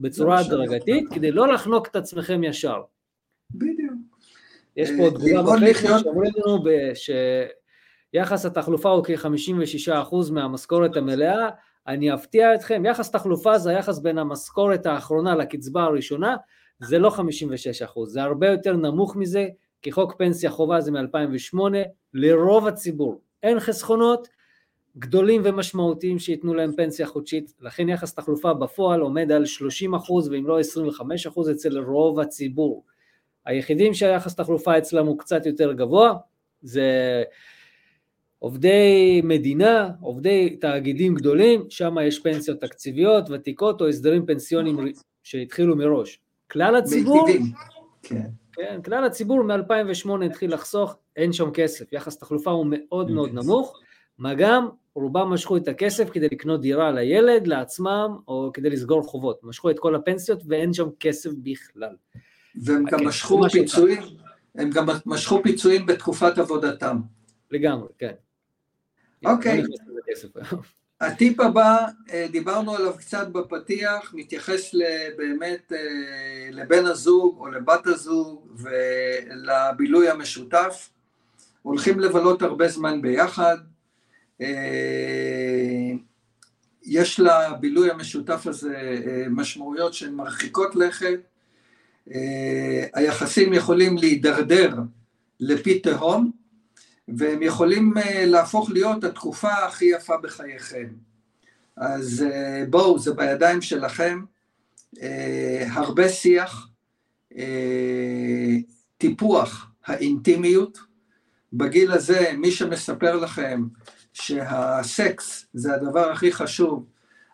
[0.00, 2.82] בצורה הדרגתית, כדי לא לחנוק את עצמכם ישר.
[3.50, 3.94] בדיוק.
[4.76, 6.64] יש פה תגובה בפייסבוק שאומרים לנו
[8.14, 11.48] שיחס התחלופה הוא כ-56% מהמשכורת המלאה,
[11.86, 16.36] אני אפתיע אתכם, יחס תחלופה זה היחס בין המשכורת האחרונה לקצבה הראשונה,
[16.80, 17.20] זה לא 56%,
[18.06, 19.46] זה הרבה יותר נמוך מזה,
[19.82, 21.58] כי חוק פנסיה חובה זה מ-2008,
[22.14, 24.28] לרוב הציבור אין חסכונות
[24.98, 29.94] גדולים ומשמעותיים שייתנו להם פנסיה חודשית, לכן יחס תחלופה בפועל עומד על 30
[30.30, 32.84] ואם לא 25 אצל רוב הציבור.
[33.46, 36.14] היחידים שהיחס תחלופה אצלם הוא קצת יותר גבוה,
[36.62, 37.22] זה
[38.44, 44.76] עובדי מדינה, עובדי תאגידים גדולים, שם יש פנסיות תקציביות, ותיקות או הסדרים פנסיונים
[45.22, 46.20] שהתחילו מראש.
[46.50, 47.28] כלל הציבור,
[48.02, 48.26] כן.
[48.52, 53.80] כן, כלל הציבור מ-2008 התחיל לחסוך, אין שם כסף, יחס תחלופה הוא מאוד מאוד נמוך,
[54.18, 59.40] מה גם רובם משכו את הכסף כדי לקנות דירה לילד, לעצמם, או כדי לסגור חובות,
[59.42, 61.94] משכו את כל הפנסיות ואין שם כסף בכלל.
[62.62, 64.02] והם גם משכו פיצויים,
[64.54, 66.96] הם גם משכו פיצויים בתקופת עבודתם.
[67.50, 68.12] לגמרי, כן.
[69.24, 69.62] אוקיי.
[71.00, 74.74] הטיפ הבא, אה, דיברנו עליו קצת בפתיח, מתייחס
[75.16, 80.90] באמת אה, לבן הזוג או לבת הזוג ולבילוי המשותף.
[81.62, 83.56] הולכים לבלות הרבה זמן ביחד.
[84.40, 85.92] אה,
[86.82, 89.00] יש לבילוי המשותף הזה
[89.30, 91.20] משמעויות שהן מרחיקות לכת.
[92.94, 94.74] היחסים יכולים להידרדר
[95.40, 96.30] לפי תהום,
[97.08, 100.86] והם יכולים אה, להפוך להיות התקופה הכי יפה בחייכם.
[101.76, 104.24] אז אה, בואו, זה בידיים שלכם,
[105.02, 106.68] אה, הרבה שיח,
[108.98, 110.78] טיפוח האינטימיות.
[111.52, 113.64] בגיל הזה, מי שמספר לכם
[114.12, 116.86] שהסקס זה הדבר הכי חשוב,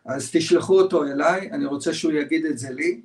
[0.06, 3.00] אז תשלחו אותו אליי, אני רוצה שהוא יגיד את זה לי.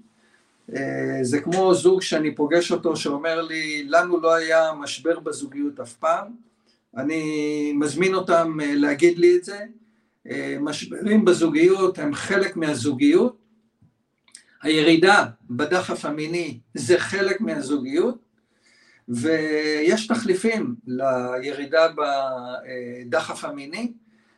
[1.22, 6.45] זה כמו זוג שאני פוגש אותו שאומר לי, לנו לא היה משבר בזוגיות אף פעם,
[6.98, 9.60] אני מזמין אותם אה, להגיד לי את זה.
[10.30, 13.38] אה, משברים בזוגיות הם חלק מהזוגיות.
[14.62, 18.18] הירידה בדחף המיני זה חלק מהזוגיות,
[19.10, 23.92] ויש תחליפים לירידה בדחף המיני,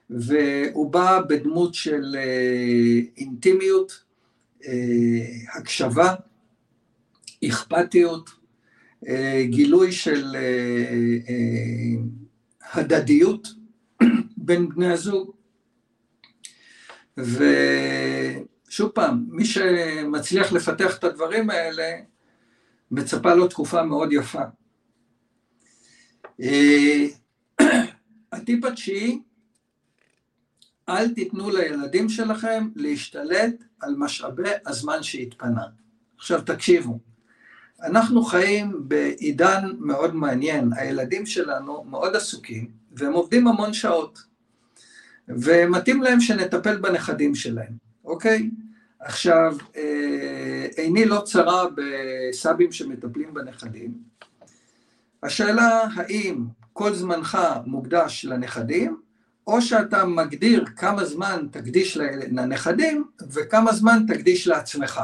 [0.10, 4.08] והוא בא בדמות של אה, אינטימיות,
[5.56, 6.16] הקשבה,
[7.46, 8.30] אכפתיות,
[9.50, 10.36] גילוי של
[12.74, 13.48] הדדיות
[14.38, 15.32] בין בני הזוג.
[17.18, 22.00] ושוב פעם, מי שמצליח לפתח את הדברים האלה,
[22.92, 24.44] מצפה לו תקופה מאוד יפה.
[26.42, 27.06] אה,
[28.32, 29.22] הטיפ התשיעי,
[30.90, 35.64] אל תיתנו לילדים שלכם להשתלט על משאבי הזמן שהתפנה.
[36.18, 37.00] עכשיו תקשיבו,
[37.84, 44.20] אנחנו חיים בעידן מאוד מעניין, הילדים שלנו מאוד עסוקים והם עובדים המון שעות
[45.28, 47.74] ומתאים להם שנטפל בנכדים שלהם,
[48.06, 48.50] אוקיי?
[49.00, 53.94] עכשיו, אה, עיני לא צרה בסבים שמטפלים בנכדים,
[55.24, 59.02] השאלה האם כל זמנך מוקדש לנכדים
[59.48, 61.98] או שאתה מגדיר כמה זמן תקדיש
[62.32, 65.02] לנכדים וכמה זמן תקדיש לעצמך.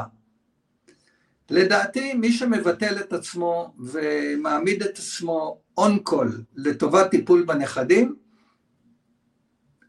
[1.50, 8.16] לדעתי מי שמבטל את עצמו ומעמיד את עצמו און קול לטובת טיפול בנכדים,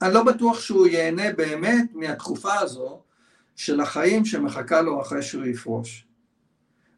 [0.01, 3.01] אני לא בטוח שהוא ייהנה באמת מהתקופה הזו
[3.55, 6.07] של החיים שמחכה לו אחרי שהוא יפרוש.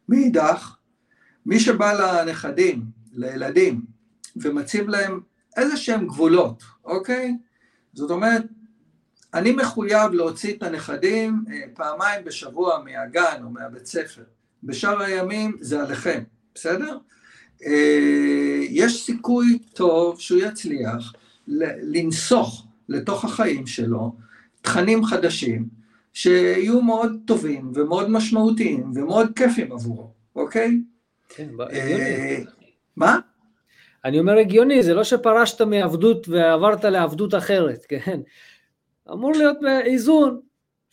[0.08, 0.76] מאידך,
[1.46, 3.82] מי שבא לנכדים, לילדים,
[4.36, 5.20] ומציב להם
[5.56, 7.36] איזה שהם גבולות, אוקיי?
[7.92, 8.42] זאת אומרת,
[9.34, 14.24] אני מחויב להוציא את הנכדים אה, פעמיים בשבוע מהגן או מהבית ספר.
[14.64, 16.22] בשאר הימים זה עליכם,
[16.54, 16.98] בסדר?
[17.66, 21.12] אה, יש סיכוי טוב שהוא יצליח
[21.82, 24.12] לנסוך לתוך החיים שלו
[24.62, 25.68] תכנים חדשים
[26.12, 30.80] שיהיו מאוד טובים ומאוד משמעותיים ומאוד כיפים עבורו, אוקיי?
[31.28, 32.38] כן, אה,
[32.96, 33.18] מה?
[34.04, 38.20] אני אומר הגיוני, זה לא שפרשת מעבדות ועברת לעבדות אחרת, כן?
[39.12, 40.40] אמור להיות באיזון,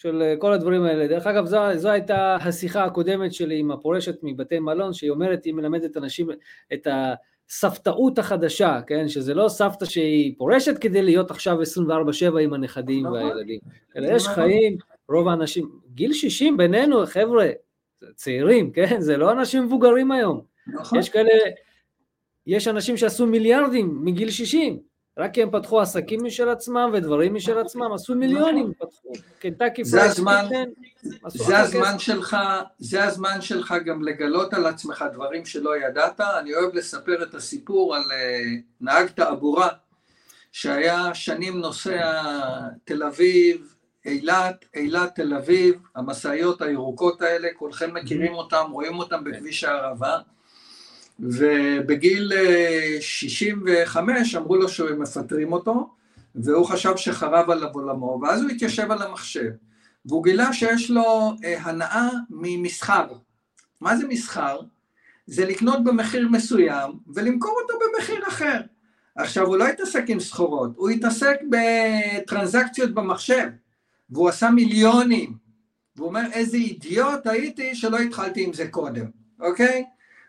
[0.05, 1.07] של אה, כל הדברים האלה.
[1.07, 5.53] דרך אגב, זו, זו הייתה השיחה הקודמת שלי עם הפורשת מבתי מלון, שהיא אומרת, היא
[5.53, 6.29] מלמדת אנשים
[6.73, 9.07] את הסבתאות החדשה, כן?
[9.07, 13.23] שזה לא סבתא שהיא פורשת כדי להיות עכשיו 24-7 עם הנכדים נכון.
[13.23, 13.59] והילדים,
[13.97, 14.35] אלא יש נכון.
[14.35, 14.77] חיים,
[15.09, 17.49] רוב האנשים, גיל 60 בינינו, חבר'ה,
[18.15, 18.95] צעירים, כן?
[18.99, 20.41] זה לא אנשים מבוגרים היום.
[20.67, 20.99] נכון.
[20.99, 21.29] יש כאלה,
[22.47, 24.79] יש אנשים שעשו מיליארדים מגיל 60,
[25.17, 29.09] רק כי הם פתחו עסקים משל עצמם ודברים משל עצמם, עשו מיליונים, פתחו,
[29.39, 30.45] קנטקי זה הזמן,
[31.27, 32.37] זה הזמן שלך,
[32.79, 37.95] זה הזמן שלך גם לגלות על עצמך דברים שלא ידעת, אני אוהב לספר את הסיפור
[37.95, 38.43] על אה,
[38.81, 39.67] נהג תעבורה
[40.51, 42.21] שהיה שנים נוסע
[42.83, 49.63] תל אביב, אילת, אילת תל אביב, המשאיות הירוקות האלה, כולכם מכירים אותם, רואים אותם בכביש
[49.63, 50.17] הערבה
[51.19, 52.31] ובגיל
[52.99, 55.89] 65 אה, אמרו לו שהם מפטרים אותו,
[56.35, 59.51] והוא חשב שחרב עליו עולמו, ואז הוא התיישב על המחשב,
[60.05, 63.07] והוא גילה שיש לו אה, הנאה ממסחר.
[63.81, 64.59] מה זה מסחר?
[65.27, 68.61] זה לקנות במחיר מסוים ולמכור אותו במחיר אחר.
[69.15, 73.47] עכשיו, הוא לא התעסק עם סחורות, הוא התעסק בטרנזקציות במחשב,
[74.09, 75.33] והוא עשה מיליונים.
[75.95, 79.05] והוא אומר, איזה אידיוט הייתי שלא התחלתי עם זה קודם,
[79.39, 79.85] אוקיי?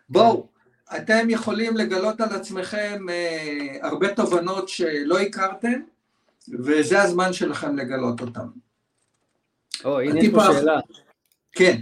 [0.09, 0.47] בואו,
[0.95, 5.81] אתם יכולים לגלות על עצמכם אה, הרבה תובנות שלא הכרתם,
[6.49, 8.47] וזה הזמן שלכם לגלות אותם.
[9.85, 10.79] או, הנה יש פה שאלה.
[11.51, 11.79] כן.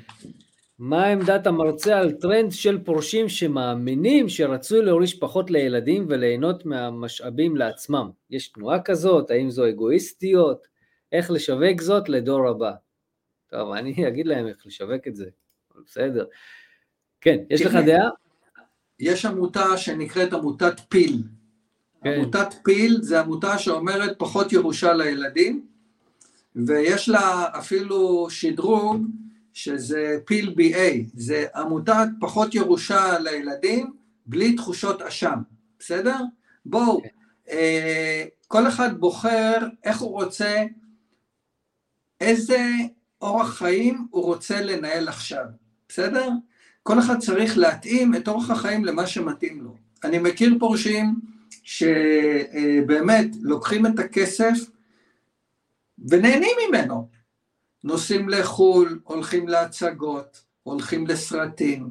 [0.79, 8.09] מה עמדת המרצה על טרנד של פורשים שמאמינים שרצוי להוריש פחות לילדים וליהנות מהמשאבים לעצמם?
[8.29, 9.31] יש תנועה כזאת?
[9.31, 10.67] האם זו אגואיסטיות?
[11.11, 12.71] איך לשווק זאת לדור הבא?
[13.49, 15.25] טוב, אני אגיד להם איך לשווק את זה,
[15.85, 16.25] בסדר.
[17.21, 18.09] כן, יש לך דעה?
[18.99, 21.23] יש עמותה שנקראת עמותת פיל.
[22.03, 22.09] כן.
[22.09, 25.65] עמותת פיל זה עמותה שאומרת פחות ירושה לילדים,
[26.55, 29.05] ויש לה אפילו שדרוג
[29.53, 33.93] שזה פיל BA, זה עמותת פחות ירושה לילדים
[34.25, 35.39] בלי תחושות אשם,
[35.79, 36.17] בסדר?
[36.65, 37.07] בואו, כן.
[37.49, 40.63] אה, כל אחד בוחר איך הוא רוצה,
[42.21, 42.67] איזה
[43.21, 45.45] אורח חיים הוא רוצה לנהל עכשיו,
[45.89, 46.29] בסדר?
[46.87, 49.75] כל אחד צריך להתאים את אורח החיים למה שמתאים לו.
[50.03, 51.15] אני מכיר פורשים
[51.63, 54.53] שבאמת לוקחים את הכסף
[56.09, 57.09] ונהנים ממנו.
[57.83, 61.89] נוסעים לחו"ל, הולכים להצגות, הולכים לסרטים,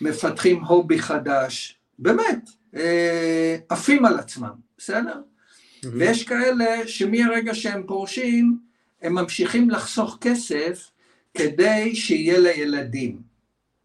[0.00, 5.20] מפתחים הובי חדש, באמת, אה, עפים על עצמם, בסדר?
[5.20, 5.88] Mm-hmm.
[5.92, 8.58] ויש כאלה שמהרגע שהם פורשים,
[9.02, 10.90] הם ממשיכים לחסוך כסף
[11.34, 13.29] כדי שיהיה לילדים.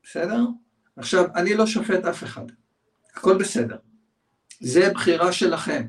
[0.05, 0.45] בסדר?
[0.97, 2.45] עכשיו, אני לא שופט אף אחד,
[3.15, 3.77] הכל בסדר.
[4.59, 5.85] זה בחירה שלכם,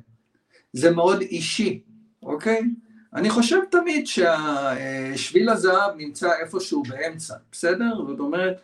[0.72, 1.82] זה מאוד אישי,
[2.22, 2.62] אוקיי?
[3.14, 7.94] אני חושב תמיד ששביל הזהב נמצא איפשהו באמצע, בסדר?
[8.08, 8.60] זאת אומרת,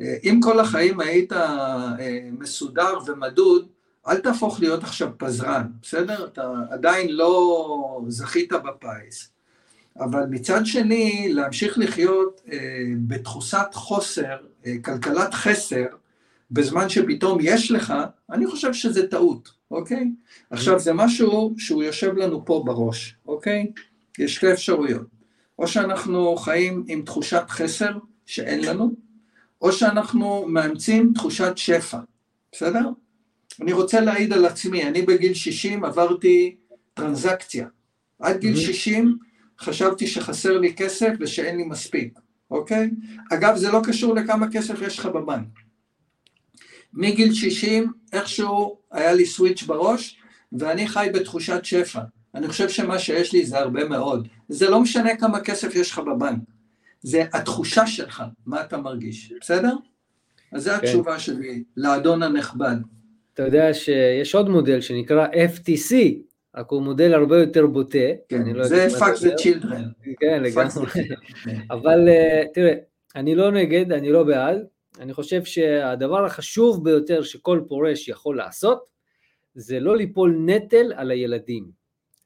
[0.00, 1.94] אם כל החיים היית אה,
[2.38, 3.68] מסודר ומדוד,
[4.08, 6.26] אל תהפוך להיות עכשיו פזרן, בסדר?
[6.26, 9.31] אתה עדיין לא זכית בפיס.
[10.00, 12.58] אבל מצד שני, להמשיך לחיות אה,
[13.06, 14.36] בתחוסת חוסר,
[14.66, 15.86] אה, כלכלת חסר,
[16.50, 17.94] בזמן שפתאום יש לך,
[18.30, 20.10] אני חושב שזה טעות, אוקיי?
[20.50, 23.66] עכשיו, זה משהו שהוא יושב לנו פה בראש, אוקיי?
[24.18, 25.06] יש שתי אפשרויות.
[25.58, 28.94] או שאנחנו חיים עם תחושת חסר שאין לנו,
[29.60, 31.98] או שאנחנו מאמצים תחושת שפע,
[32.52, 32.88] בסדר?
[33.60, 36.56] אני רוצה להעיד על עצמי, אני בגיל 60 עברתי
[36.94, 37.66] טרנזקציה.
[38.18, 39.16] עד גיל 60
[39.62, 42.18] חשבתי שחסר לי כסף ושאין לי מספיק,
[42.50, 42.90] אוקיי?
[43.32, 45.48] אגב, זה לא קשור לכמה כסף יש לך בבנק.
[46.92, 50.18] מגיל 60, איכשהו היה לי סוויץ' בראש,
[50.52, 52.00] ואני חי בתחושת שפע.
[52.34, 54.28] אני חושב שמה שיש לי זה הרבה מאוד.
[54.48, 56.40] זה לא משנה כמה כסף יש לך בבנק,
[57.02, 59.76] זה התחושה שלך, מה אתה מרגיש, בסדר?
[60.52, 60.76] אז זו כן.
[60.76, 62.76] התשובה שלי לאדון הנכבד.
[63.34, 65.94] אתה יודע שיש עוד מודל שנקרא FTC,
[66.56, 67.98] רק הוא מודל הרבה יותר בוטה.
[68.28, 70.04] כן, לא זה fuck the children.
[70.20, 70.86] כן, לגמרי.
[71.70, 72.74] אבל אה, תראה,
[73.16, 74.66] אני לא נגד, אני לא בעד,
[75.00, 78.84] אני חושב שהדבר החשוב ביותר שכל פורש יכול לעשות,
[79.54, 81.70] זה לא ליפול נטל על הילדים,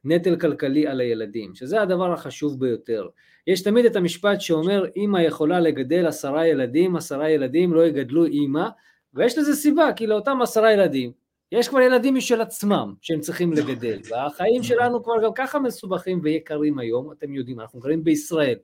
[0.05, 3.09] נטל כלכלי על הילדים, שזה הדבר החשוב ביותר.
[3.47, 8.69] יש תמיד את המשפט שאומר, אמא יכולה לגדל עשרה ילדים, עשרה ילדים לא יגדלו אמא,
[9.15, 11.13] ויש לזה סיבה, כי לאותם עשרה ילדים
[11.53, 16.79] יש כבר ילדים משל עצמם שהם צריכים לגדל, והחיים שלנו כבר גם ככה מסובכים ויקרים
[16.79, 18.59] היום, אתם יודעים, אנחנו גרים בישראל,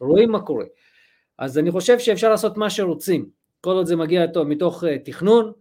[0.00, 0.64] רואים מה קורה.
[1.38, 3.28] אז אני חושב שאפשר לעשות מה שרוצים,
[3.60, 5.52] כל עוד זה מגיע טוב מתוך uh, תכנון,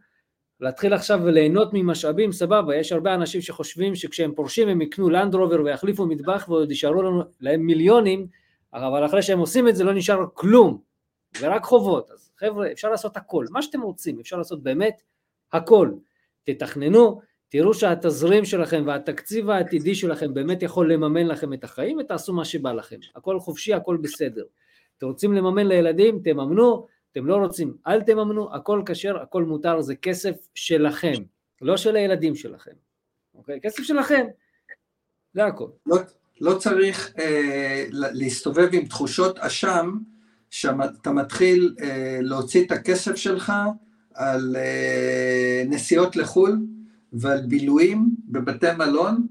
[0.60, 6.06] להתחיל עכשיו וליהנות ממשאבים, סבבה, יש הרבה אנשים שחושבים שכשהם פורשים הם יקנו לנדרובר ויחליפו
[6.06, 7.02] מטבח ועוד יישארו
[7.42, 8.28] להם מיליונים,
[8.74, 10.82] אבל אחרי שהם עושים את זה לא נשאר כלום,
[11.40, 12.12] ורק חובות.
[12.12, 15.02] אז חבר'ה, אפשר לעשות הכל, מה שאתם רוצים, אפשר לעשות באמת
[15.54, 15.92] הכל.
[16.44, 22.46] תתכננו, תראו שהתזרים שלכם והתקציב העתידי שלכם באמת יכול לממן לכם את החיים ותעשו מה
[22.46, 23.00] שבא לכם.
[23.16, 24.44] הכל חופשי, הכל בסדר.
[24.98, 29.96] אתם רוצים לממן לילדים, תממנו, אתם לא רוצים, אל תממנו, הכל כשר, הכל מותר, זה
[29.96, 31.14] כסף שלכם,
[31.62, 32.72] לא של הילדים שלכם.
[33.36, 33.60] אוקיי?
[33.62, 34.26] כסף שלכם.
[35.34, 35.68] זה הכל.
[35.86, 35.98] לא,
[36.42, 39.98] לא צריך אה, להסתובב עם תחושות אשם,
[40.50, 43.54] שאתה מתחיל אה, להוציא את הכסף שלך
[44.14, 46.60] על אה, נסיעות לחו"ל
[47.14, 49.28] ועל בילויים בבתי מלון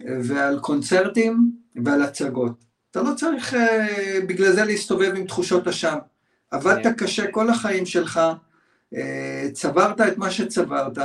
[0.00, 1.52] ועל קונצרטים
[1.84, 2.64] ועל הצגות.
[2.90, 5.98] אתה לא צריך אה, בגלל זה להסתובב עם תחושות אשם.
[6.50, 6.92] עבדת כן.
[6.92, 8.20] קשה כל החיים שלך,
[8.96, 10.98] אה, צברת את מה שצברת,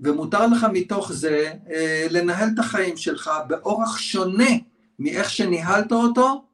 [0.00, 4.50] ומותר לך מתוך זה אה, לנהל את החיים שלך באורח שונה
[4.98, 6.44] מאיך שניהלת אותו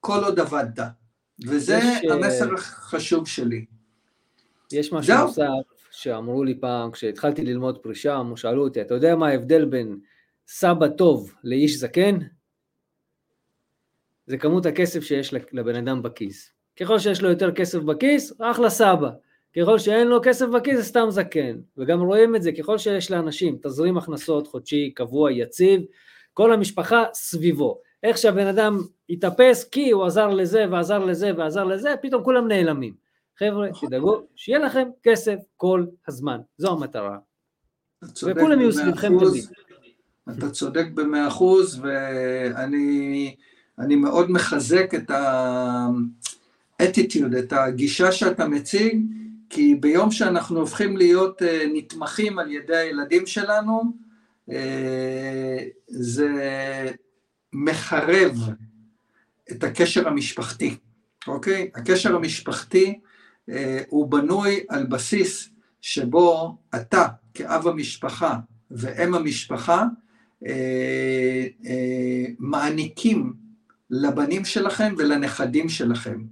[0.00, 0.80] כל עוד עבדת.
[1.46, 3.64] וזה יש, המסר החשוב שלי.
[4.72, 5.42] יש משהו נוסף
[5.90, 9.98] שאמרו לי פעם, כשהתחלתי ללמוד פרישה, שאלו אותי, אתה יודע מה ההבדל בין
[10.46, 12.18] סבא טוב לאיש זקן?
[14.26, 16.50] זה כמות הכסף שיש לבן אדם בכיס.
[16.80, 19.10] ככל שיש לו יותר כסף בכיס, אחלה סבא.
[19.56, 21.56] ככל שאין לו כסף בכיס זה סתם זקן.
[21.78, 25.82] וגם רואים את זה, ככל שיש לאנשים תזרים הכנסות חודשי, קבוע, יציב,
[26.32, 27.80] כל המשפחה סביבו.
[28.02, 28.78] איך שהבן אדם
[29.10, 33.03] התאפס כי הוא עזר לזה ועזר לזה ועזר לזה, פתאום כולם נעלמים.
[33.38, 33.88] חבר'ה, נכון.
[33.88, 37.18] תדאגו שיהיה לכם כסף כל הזמן, זו המטרה.
[38.02, 39.44] וכולם יהיו סביבכם תמיד.
[40.30, 41.80] אתה צודק במאה אחוז,
[43.78, 45.10] ואני מאוד מחזק את
[46.80, 49.00] האטיטיוד, את הגישה שאתה מציג,
[49.50, 53.82] כי ביום שאנחנו הופכים להיות אה, נתמכים על ידי הילדים שלנו,
[54.50, 56.30] אה, זה
[57.52, 58.36] מחרב
[59.50, 60.76] את הקשר המשפחתי,
[61.26, 61.70] אוקיי?
[61.74, 63.00] הקשר המשפחתי
[63.88, 65.48] הוא בנוי על בסיס
[65.80, 68.38] שבו אתה כאב המשפחה
[68.70, 69.84] ואם המשפחה
[70.46, 73.32] אה, אה, מעניקים
[73.90, 76.22] לבנים שלכם ולנכדים שלכם.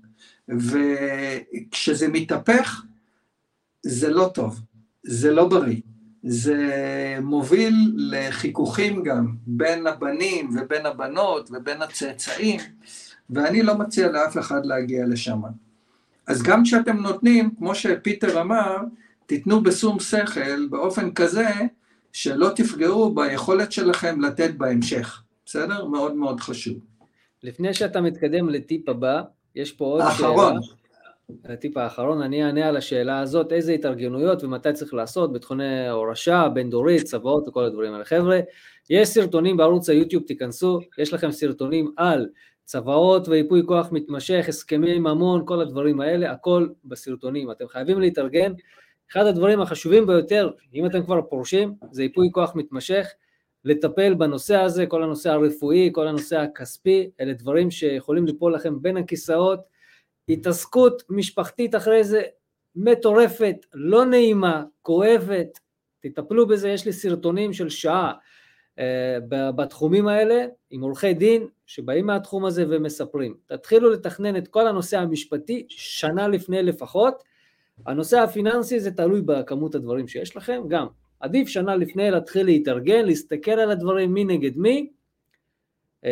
[0.49, 2.85] וכשזה מתהפך,
[3.83, 4.61] זה לא טוב,
[5.03, 5.81] זה לא בריא.
[6.23, 6.69] זה
[7.23, 12.61] מוביל לחיכוכים גם בין הבנים ובין הבנות ובין הצאצאים,
[13.31, 15.41] ואני לא מציע לאף אחד להגיע לשם.
[16.27, 18.77] אז גם כשאתם נותנים, כמו שפיטר אמר,
[19.27, 21.49] תיתנו בשום שכל באופן כזה
[22.13, 25.85] שלא תפגעו ביכולת שלכם לתת בהמשך, בסדר?
[25.85, 26.79] מאוד מאוד חשוב.
[27.43, 29.23] לפני שאתה מתקדם לטיפ הבא,
[29.55, 30.63] יש פה עוד האחרון.
[30.63, 30.83] שאלה.
[31.45, 36.71] הטיפ האחרון, אני אענה על השאלה הזאת, איזה התארגנויות ומתי צריך לעשות בתחומי הורשה, בין
[36.71, 38.05] דורית, צוואות וכל הדברים האלה.
[38.05, 38.41] חבר'ה,
[38.91, 42.29] יש סרטונים בערוץ היוטיוב, תיכנסו, יש לכם סרטונים על
[42.65, 47.51] צוואות וייפוי כוח מתמשך, הסכמי ממון, כל הדברים האלה, הכל בסרטונים.
[47.51, 48.53] אתם חייבים להתארגן.
[49.13, 53.07] אחד הדברים החשובים ביותר, אם אתם כבר פורשים, זה ייפוי כוח מתמשך,
[53.65, 58.97] לטפל בנושא הזה, כל הנושא הרפואי, כל הנושא הכספי, אלה דברים שיכולים ליפול לכם בין
[58.97, 59.61] הכיסאות.
[60.29, 62.23] התעסקות משפחתית אחרי זה
[62.77, 65.59] מטורפת, לא נעימה, כואבת,
[66.01, 68.83] תטפלו בזה, יש לי סרטונים של שעה uh,
[69.31, 73.35] בתחומים האלה עם עורכי דין שבאים מהתחום הזה ומספרים.
[73.47, 77.23] תתחילו לתכנן את כל הנושא המשפטי שנה לפני לפחות.
[77.87, 80.87] הנושא הפיננסי זה תלוי בכמות הדברים שיש לכם, גם
[81.21, 84.91] עדיף שנה לפני להתחיל להתארגן, להסתכל על הדברים מי נגד מי,
[86.05, 86.07] uh,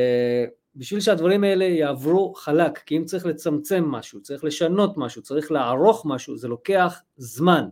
[0.76, 6.06] בשביל שהדברים האלה יעברו חלק, כי אם צריך לצמצם משהו, צריך לשנות משהו, צריך לערוך
[6.06, 7.68] משהו, זה לוקח זמן.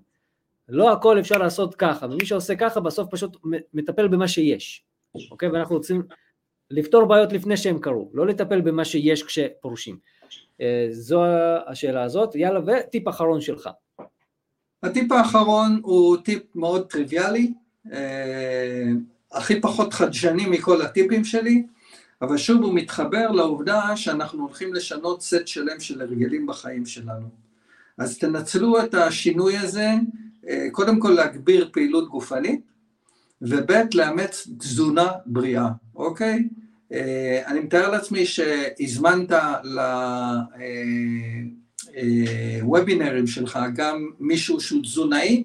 [0.68, 3.36] לא הכל אפשר לעשות ככה, ומי שעושה ככה בסוף פשוט
[3.74, 4.84] מטפל במה שיש,
[5.30, 5.48] אוקיי?
[5.48, 6.02] ואנחנו רוצים
[6.70, 9.96] לפתור בעיות לפני שהם קרו, לא לטפל במה שיש כשפורשים.
[10.60, 11.22] אה, זו
[11.66, 13.68] השאלה הזאת, יאללה, וטיפ אחרון שלך.
[14.82, 17.52] הטיפ האחרון הוא טיפ מאוד טריוויאלי,
[17.92, 18.84] אה,
[19.32, 21.62] הכי פחות חדשני מכל הטיפים שלי,
[22.22, 27.28] אבל שוב הוא מתחבר לעובדה שאנחנו הולכים לשנות סט שלם של הרגלים בחיים שלנו.
[27.98, 29.90] אז תנצלו את השינוי הזה,
[30.48, 32.60] אה, קודם כל להגביר פעילות גופנית,
[33.42, 36.48] וב' לאמץ תזונה בריאה, אוקיי?
[36.92, 39.32] אה, אני מתאר לעצמי שהזמנת
[42.62, 45.44] לוובינרים אה, שלך גם מישהו שהוא תזונאי,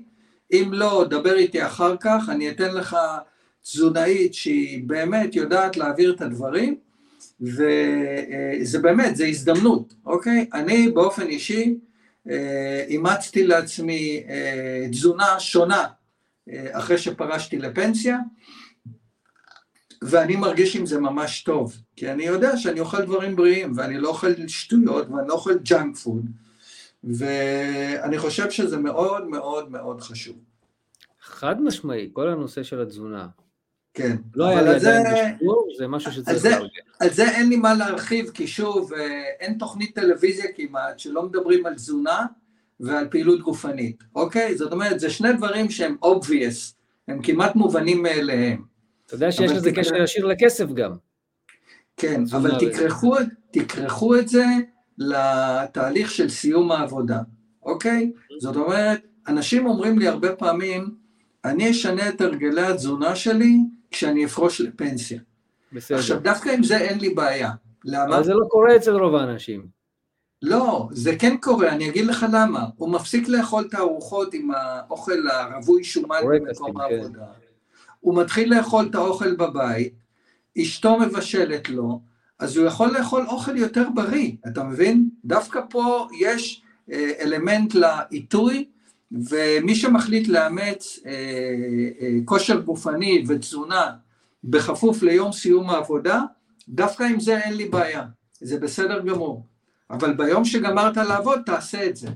[0.51, 2.97] אם לא, דבר איתי אחר כך, אני אתן לך
[3.63, 6.75] תזונאית שהיא באמת יודעת להעביר את הדברים,
[7.41, 10.45] וזה באמת, זה הזדמנות, אוקיי?
[10.53, 11.75] אני באופן אישי
[12.29, 15.87] אה, אימצתי לעצמי אה, תזונה שונה אה,
[16.71, 18.17] אחרי שפרשתי לפנסיה,
[20.01, 24.09] ואני מרגיש עם זה ממש טוב, כי אני יודע שאני אוכל דברים בריאים, ואני לא
[24.09, 26.25] אוכל שטויות, ואני לא אוכל junk food,
[27.03, 30.35] ואני חושב שזה מאוד מאוד מאוד חשוב.
[31.21, 33.27] חד משמעי, כל הנושא של התזונה.
[33.93, 34.15] כן.
[34.35, 35.03] לא היה לי עדיין
[35.35, 36.81] בשיעור, זה משהו שצריך להרגיע.
[36.99, 41.65] על זה אין לי מה להרחיב, כי שוב, אה, אין תוכנית טלוויזיה כמעט שלא מדברים
[41.65, 42.25] על תזונה
[42.83, 44.57] ועל פעילות גופנית, אוקיי?
[44.57, 46.73] זאת אומרת, זה שני דברים שהם obvious,
[47.07, 48.63] הם כמעט מובנים מאליהם.
[49.05, 50.91] אתה יודע שיש לזה קשר ישיר לכסף גם.
[51.97, 53.15] כן, אבל תכרכו,
[53.51, 54.45] תכרכו את זה
[54.97, 57.19] לתהליך של סיום העבודה,
[57.63, 58.11] אוקיי?
[58.39, 60.95] זאת אומרת, אנשים אומרים לי הרבה פעמים,
[61.45, 63.57] אני אשנה את הרגלי התזונה שלי
[63.91, 65.19] כשאני אפרוש לפנסיה.
[65.73, 65.97] בסדר.
[65.97, 67.51] עכשיו, דווקא עם זה אין לי בעיה.
[67.85, 68.15] למה?
[68.15, 69.82] אבל זה לא קורה אצל רוב האנשים.
[70.45, 72.65] לא, זה כן קורה, אני אגיד לך למה.
[72.75, 76.79] הוא מפסיק לאכול את הארוחות עם האוכל הרווי שומן במקום כן.
[76.79, 77.19] העבודה.
[77.19, 77.43] כן.
[77.99, 79.93] הוא מתחיל לאכול את האוכל בבית,
[80.61, 82.01] אשתו מבשלת לו,
[82.39, 85.09] אז הוא יכול לאכול אוכל יותר בריא, אתה מבין?
[85.25, 88.65] דווקא פה יש אה, אלמנט לעיתוי,
[89.11, 91.11] ומי שמחליט לאמץ אה,
[92.01, 93.91] אה, כושר גופני ותזונה
[94.43, 96.21] בכפוף ליום סיום העבודה,
[96.69, 98.03] דווקא עם זה אין לי בעיה,
[98.41, 99.52] זה בסדר גמור.
[99.93, 102.07] אבל ביום שגמרת לעבוד, תעשה את זה.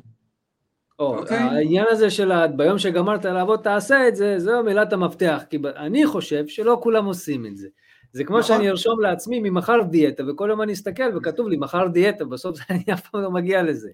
[0.99, 1.19] או, okay.
[1.19, 1.37] אוקיי?
[1.37, 6.47] העניין הזה של ביום שגמרת לעבוד תעשה את זה, זו מילת המפתח, כי אני חושב
[6.47, 7.67] שלא כולם עושים את זה.
[8.13, 8.57] זה כמו נכון.
[8.57, 12.83] שאני ארשום לעצמי ממחר דיאטה, וכל יום אני אסתכל וכתוב לי מחר דיאטה, בסוף אני
[12.93, 13.89] אף פעם לא מגיע לזה.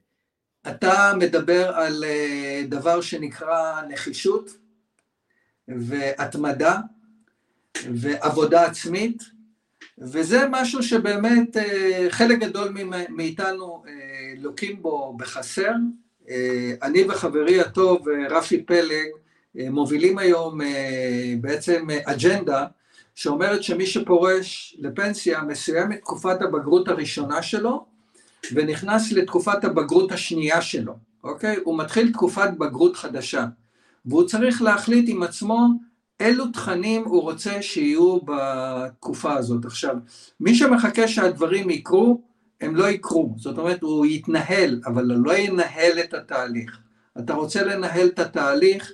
[0.67, 4.49] אתה מדבר על אה, דבר שנקרא נחישות
[5.67, 6.79] והתמדה
[7.93, 9.23] ועבודה עצמית,
[9.97, 12.75] וזה משהו שבאמת אה, חלק גדול
[13.09, 13.93] מאיתנו אה,
[14.37, 15.71] לוקים בו בחסר.
[16.81, 19.07] אני וחברי הטוב רפי פלג
[19.55, 20.59] מובילים היום
[21.41, 22.65] בעצם אג'נדה
[23.15, 27.85] שאומרת שמי שפורש לפנסיה מסיים את תקופת הבגרות הראשונה שלו
[28.51, 31.57] ונכנס לתקופת הבגרות השנייה שלו, אוקיי?
[31.63, 33.45] הוא מתחיל תקופת בגרות חדשה
[34.05, 35.67] והוא צריך להחליט עם עצמו
[36.19, 39.65] אילו תכנים הוא רוצה שיהיו בתקופה הזאת.
[39.65, 39.95] עכשיו,
[40.39, 42.21] מי שמחכה שהדברים יקרו,
[42.61, 46.79] הם לא יקרו, זאת אומרת הוא יתנהל, אבל הוא לא ינהל את התהליך.
[47.19, 48.91] אתה רוצה לנהל את התהליך,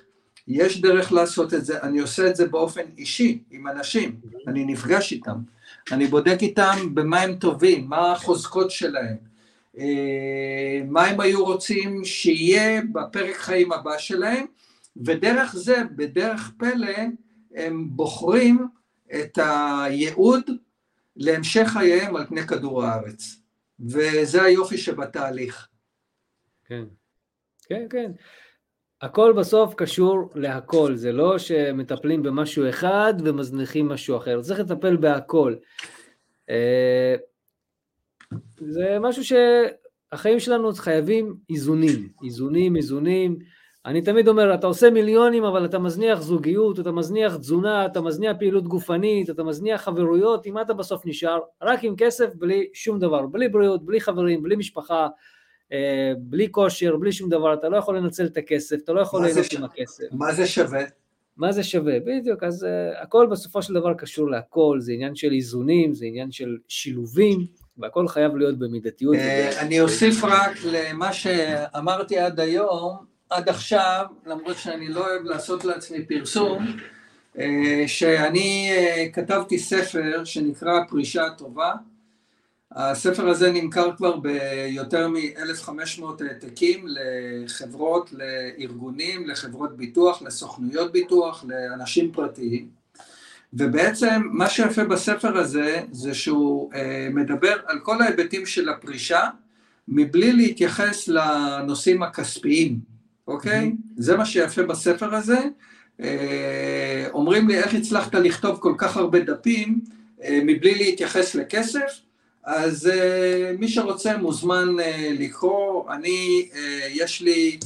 [0.47, 4.15] יש דרך לעשות את זה, אני עושה את זה באופן אישי עם אנשים,
[4.47, 5.35] אני נפגש איתם,
[5.91, 9.15] אני בודק איתם במה הם טובים, מה החוזקות שלהם,
[9.79, 14.45] אה, מה הם היו רוצים שיהיה בפרק חיים הבא שלהם,
[15.05, 16.97] ודרך זה, בדרך פלא,
[17.55, 18.67] הם בוחרים
[19.15, 20.43] את הייעוד
[21.15, 23.39] להמשך חייהם על פני כדור הארץ.
[23.79, 25.67] וזה היופי שבתהליך.
[26.65, 26.83] כן,
[27.67, 28.11] כן, כן.
[29.01, 35.55] הכל בסוף קשור להכל, זה לא שמטפלים במשהו אחד ומזניחים משהו אחר, צריך לטפל בהכל.
[36.49, 37.15] אה,
[38.57, 43.39] זה משהו שהחיים שלנו חייבים איזונים, איזונים, איזונים.
[43.85, 48.37] אני תמיד אומר, אתה עושה מיליונים, אבל אתה מזניח זוגיות, אתה מזניח תזונה, אתה מזניח
[48.39, 51.39] פעילות גופנית, אתה מזניח חברויות, עם מה אתה בסוף נשאר?
[51.61, 55.07] רק עם כסף, בלי שום דבר, בלי בריאות, בלי חברים, בלי משפחה,
[55.73, 59.25] אה, בלי כושר, בלי שום דבר, אתה לא יכול לנצל את הכסף, אתה לא יכול
[59.25, 60.03] ליהנות עם הכסף.
[60.11, 60.83] מה זה שווה?
[61.37, 65.31] מה זה שווה, בדיוק, אז uh, הכל בסופו של דבר קשור להכל, זה עניין של
[65.31, 67.45] איזונים, זה עניין של שילובים,
[67.77, 69.15] והכל חייב להיות במידתיות.
[69.15, 75.65] Uh, אני אוסיף רק למה שאמרתי עד היום, עד עכשיו, למרות שאני לא אוהב לעשות
[75.65, 76.65] לעצמי פרסום,
[77.35, 77.39] uh,
[77.87, 81.73] שאני uh, כתבתי ספר שנקרא פרישה טובה,
[82.71, 92.69] הספר הזה נמכר כבר ביותר מ-1,500 העתקים לחברות, לארגונים, לחברות ביטוח, לסוכנויות ביטוח, לאנשים פרטיים.
[93.53, 99.29] ובעצם מה שיפה בספר הזה זה שהוא אה, מדבר על כל ההיבטים של הפרישה
[99.87, 102.79] מבלי להתייחס לנושאים הכספיים,
[103.29, 103.65] אוקיי?
[103.65, 103.93] Mm-hmm.
[103.97, 105.39] זה מה שיפה בספר הזה.
[106.01, 109.79] אה, אומרים לי איך הצלחת לכתוב כל כך הרבה דפים
[110.23, 111.99] אה, מבלי להתייחס לכסף?
[112.43, 114.83] אז uh, מי שרוצה מוזמן uh,
[115.19, 116.55] לקרוא, אני, uh,
[116.89, 117.59] יש לי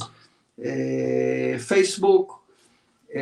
[0.60, 0.64] uh,
[1.68, 2.46] פייסבוק,
[3.10, 3.14] uh,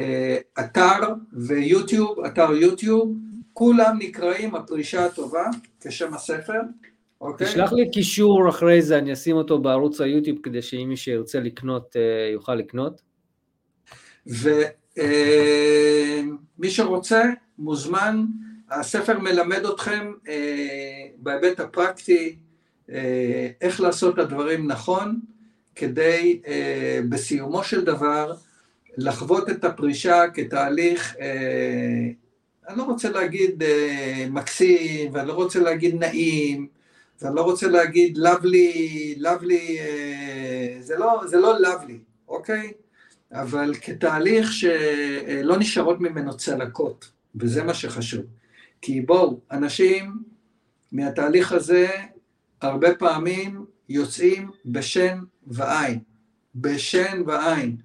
[0.61, 0.99] אתר
[1.33, 3.13] ויוטיוב, אתר יוטיוב,
[3.53, 5.45] כולם נקראים הפרישה הטובה
[5.81, 6.61] כשם הספר.
[7.23, 7.47] אוקיי?
[7.47, 11.97] תשלח לי קישור אחרי זה, אני אשים אותו בערוץ היוטיוב כדי שאם מי שירצה לקנות,
[12.33, 13.03] יוכל לקנות.
[14.27, 14.71] ומי
[16.71, 17.23] שרוצה
[17.59, 18.25] מוזמן
[18.71, 22.37] הספר מלמד אתכם אה, בהיבט הפרקטי
[22.91, 25.21] אה, איך לעשות את הדברים נכון,
[25.75, 28.35] כדי אה, בסיומו של דבר
[28.97, 32.09] לחוות את הפרישה כתהליך, אה,
[32.69, 36.67] אני לא רוצה להגיד אה, מקסים, ואני לא רוצה להגיד נעים,
[37.23, 42.73] ואני לא רוצה להגיד lovely, אה, זה לא, זה לא lovely, אוקיי?
[43.33, 48.25] אבל כתהליך שלא נשארות ממנו צלקות, וזה מה שחשוב.
[48.81, 50.13] כי בואו, אנשים
[50.93, 51.89] מהתהליך הזה
[52.61, 55.99] הרבה פעמים יוצאים בשן ועין,
[56.55, 57.77] בשן ועין,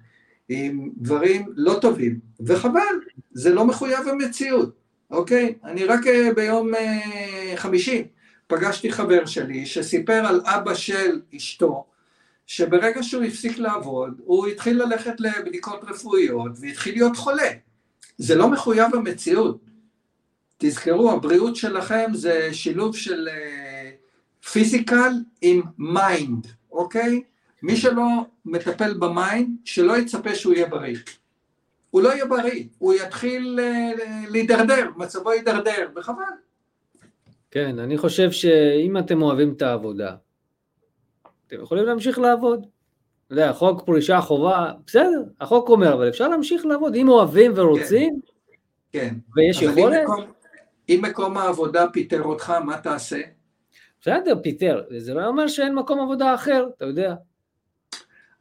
[0.48, 2.80] עם דברים לא טובים, וחבל,
[3.32, 4.76] זה לא מחויב המציאות,
[5.10, 5.54] אוקיי?
[5.64, 8.04] אני רק אה, ביום אה, חמישי
[8.48, 11.84] פגשתי חבר שלי שסיפר על אבא של אשתו,
[12.46, 17.50] שברגע שהוא הפסיק לעבוד, הוא התחיל ללכת לבדיקות רפואיות והתחיל להיות חולה.
[18.18, 19.60] זה לא מחויב המציאות.
[20.58, 23.28] תזכרו, הבריאות שלכם זה שילוב של
[24.52, 27.22] physical עם mind, אוקיי?
[27.62, 28.06] מי שלא
[28.44, 30.96] מטפל ב mind, שלא יצפה שהוא יהיה בריא.
[31.90, 33.90] הוא לא יהיה בריא, הוא יתחיל אה,
[34.28, 36.22] להידרדר, מצבו יידרדר, וחבל.
[37.50, 40.14] כן, אני חושב שאם אתם אוהבים את העבודה,
[41.46, 42.66] אתם יכולים להמשיך לעבוד.
[43.26, 48.20] אתה יודע, חוק פרישה חובה, בסדר, החוק אומר, אבל אפשר להמשיך לעבוד, אם אוהבים ורוצים,
[48.92, 49.14] כן.
[49.36, 49.96] ויש יכולת.
[49.96, 50.24] אם מקום,
[50.88, 53.20] אם מקום העבודה פיטר אותך, מה תעשה?
[54.00, 57.14] בסדר, פיטר, זה לא אומר שאין מקום עבודה אחר, אתה יודע.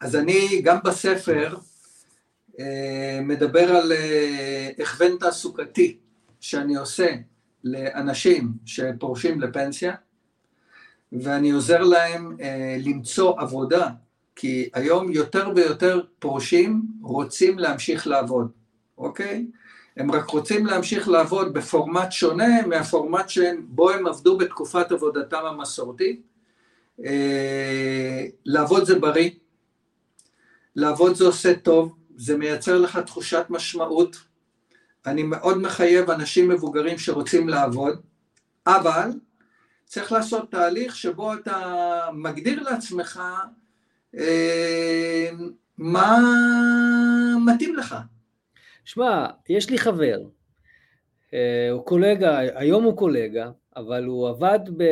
[0.01, 1.55] אז אני גם בספר
[2.59, 5.97] אה, מדבר על אה, הכוון תעסוקתי
[6.39, 7.07] שאני עושה
[7.63, 9.95] לאנשים שפורשים לפנסיה,
[11.11, 13.89] ואני עוזר להם אה, למצוא עבודה,
[14.35, 18.51] כי היום יותר ויותר פורשים רוצים להמשיך לעבוד,
[18.97, 19.45] אוקיי?
[19.97, 26.21] הם רק רוצים להמשיך לעבוד בפורמט שונה מהפורמט שבו הם עבדו בתקופת עבודתם המסורתית.
[28.45, 29.29] לעבוד זה בריא,
[30.75, 34.26] לעבוד זה עושה טוב, זה מייצר לך תחושת משמעות.
[35.07, 38.01] אני מאוד מחייב אנשים מבוגרים שרוצים לעבוד,
[38.67, 39.09] אבל
[39.85, 41.57] צריך לעשות תהליך שבו אתה
[42.13, 43.21] מגדיר לעצמך
[44.17, 45.29] אה,
[45.77, 46.17] מה
[47.45, 47.95] מתאים לך.
[48.85, 50.19] שמע, יש לי חבר,
[51.33, 54.83] אה, הוא קולגה, היום הוא קולגה, אבל הוא עבד ב...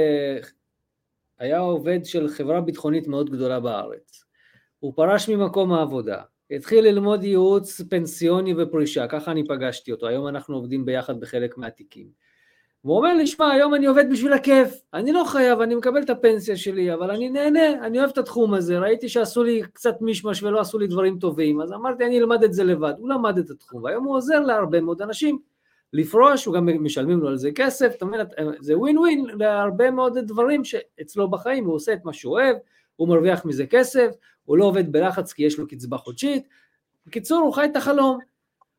[1.40, 4.24] היה עובד של חברה ביטחונית מאוד גדולה בארץ.
[4.80, 10.56] הוא פרש ממקום העבודה, התחיל ללמוד ייעוץ פנסיוני ופרישה, ככה אני פגשתי אותו, היום אנחנו
[10.56, 12.08] עובדים ביחד בחלק מהתיקים.
[12.86, 16.10] והוא אומר לי, שמע, היום אני עובד בשביל הכיף, אני לא חייב, אני מקבל את
[16.10, 20.44] הפנסיה שלי, אבל אני נהנה, אני אוהב את התחום הזה, ראיתי שעשו לי קצת מישמש
[20.44, 22.94] ולא עשו לי דברים טובים, אז אמרתי, אני אלמד את זה לבד.
[23.00, 25.40] הוא למד את התחום, והיום הוא עוזר להרבה מאוד אנשים
[25.96, 30.18] לפרוש, הוא גם משלמים לו על זה כסף, זאת אומרת, זה ווין ווין להרבה מאוד
[30.18, 32.58] דברים שאצלו בחיים, הוא עושה את מה שהוא אוהב,
[32.96, 34.08] הוא מרוויח מזה כסף,
[34.46, 36.48] הוא לא עובד בלחץ כי יש לו קצבה חודשית.
[37.08, 38.20] בקיצור, הוא חי את החלום.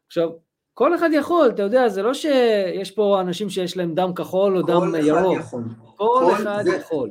[0.07, 0.29] עכשיו,
[0.75, 4.63] כל אחד יכול, אתה יודע, זה לא שיש פה אנשים שיש להם דם כחול או
[4.63, 5.39] דם ירוק.
[5.39, 5.63] יכול.
[5.97, 6.77] כל, כל אחד זה...
[6.77, 7.11] יכול.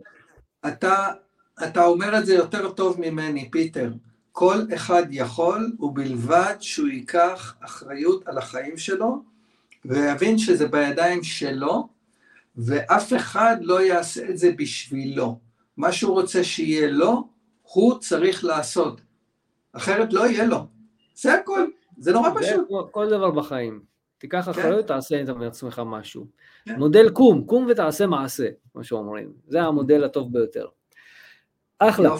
[0.67, 1.07] אתה,
[1.63, 3.91] אתה אומר את זה יותר טוב ממני, פיטר.
[4.31, 9.34] כל אחד יכול, ובלבד שהוא ייקח אחריות על החיים שלו,
[9.89, 11.87] ויבין שזה בידיים שלו,
[12.55, 15.39] ואף אחד לא יעשה את זה בשבילו.
[15.77, 17.27] מה שהוא רוצה שיהיה לו,
[17.61, 19.01] הוא צריך לעשות.
[19.73, 20.67] אחרת לא יהיה לו.
[21.15, 21.67] זה הכל,
[21.97, 22.67] זה נורא פשוט.
[22.91, 23.81] כל דבר בחיים.
[24.17, 24.51] תיקח כן.
[24.51, 26.27] אחריות, תעשה את עצמך משהו.
[26.65, 26.75] כן.
[26.75, 29.33] מודל קום, קום ותעשה מעשה, כמו שאומרים.
[29.47, 30.67] זה המודל הטוב ביותר.
[31.79, 32.15] אחלה.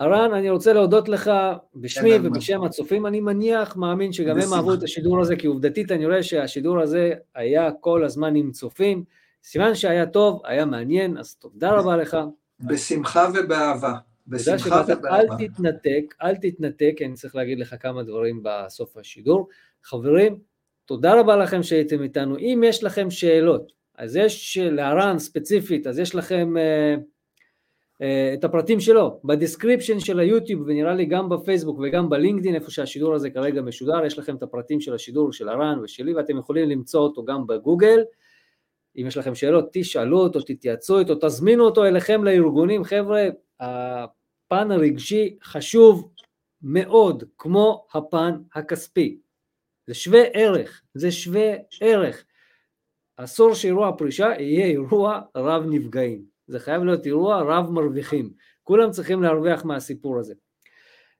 [0.00, 1.30] הרן, אני רוצה להודות לך
[1.74, 6.06] בשמי ובשם הצופים, אני מניח, מאמין שגם הם אהבו את השידור הזה, כי עובדתית אני
[6.06, 9.04] רואה שהשידור הזה היה כל הזמן עם צופים.
[9.44, 12.16] סימן שהיה טוב, היה מעניין, אז תודה רבה לך.
[12.60, 13.94] בשמחה ובאהבה.
[14.26, 15.18] בשמחה ובאהבה.
[15.18, 19.48] אל תתנתק, אל תתנתק, אני צריך להגיד לך כמה דברים בסוף השידור.
[19.84, 20.38] חברים,
[20.84, 22.38] תודה רבה לכם שהייתם איתנו.
[22.38, 27.00] אם יש לכם שאלות, אז יש לערן ספציפית, אז יש לכם uh,
[28.34, 32.70] את הפרטים שלו ב description של היוטיוב, ונראה לי גם בפייסבוק וגם ב LinkedIn, איפה
[32.70, 36.68] שהשידור הזה כרגע משודר, יש לכם את הפרטים של השידור של ערן ושלי, ואתם יכולים
[36.68, 38.00] למצוא אותו גם בגוגל.
[38.96, 43.22] אם יש לכם שאלות, תשאלו אותו, תתייעצו איתו, תזמינו אותו אליכם לארגונים, חבר'ה,
[43.60, 46.10] הפן הרגשי חשוב
[46.62, 49.18] מאוד, כמו הפן הכספי.
[49.86, 52.24] זה שווה ערך, זה שווה ערך.
[53.16, 58.30] אסור שאירוע פרישה יהיה אירוע רב נפגעים, זה חייב להיות אירוע רב מרוויחים,
[58.64, 60.34] כולם צריכים להרוויח מהסיפור הזה.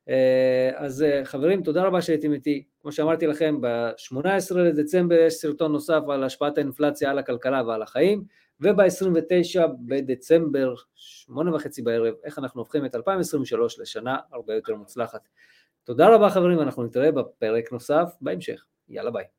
[0.09, 2.65] אה, אז אה, חברים, תודה רבה שהייתם איתי.
[2.81, 8.25] כמו שאמרתי לכם, ב-18 לדצמבר יש סרטון נוסף על השפעת האינפלציה על הכלכלה ועל החיים,
[8.61, 15.29] וב-29 בדצמבר, שמונה וחצי בערב, איך אנחנו הופכים את 2023 לשנה הרבה יותר מוצלחת.
[15.85, 18.65] תודה רבה חברים, אנחנו נתראה בפרק נוסף בהמשך.
[18.89, 19.38] יאללה ביי.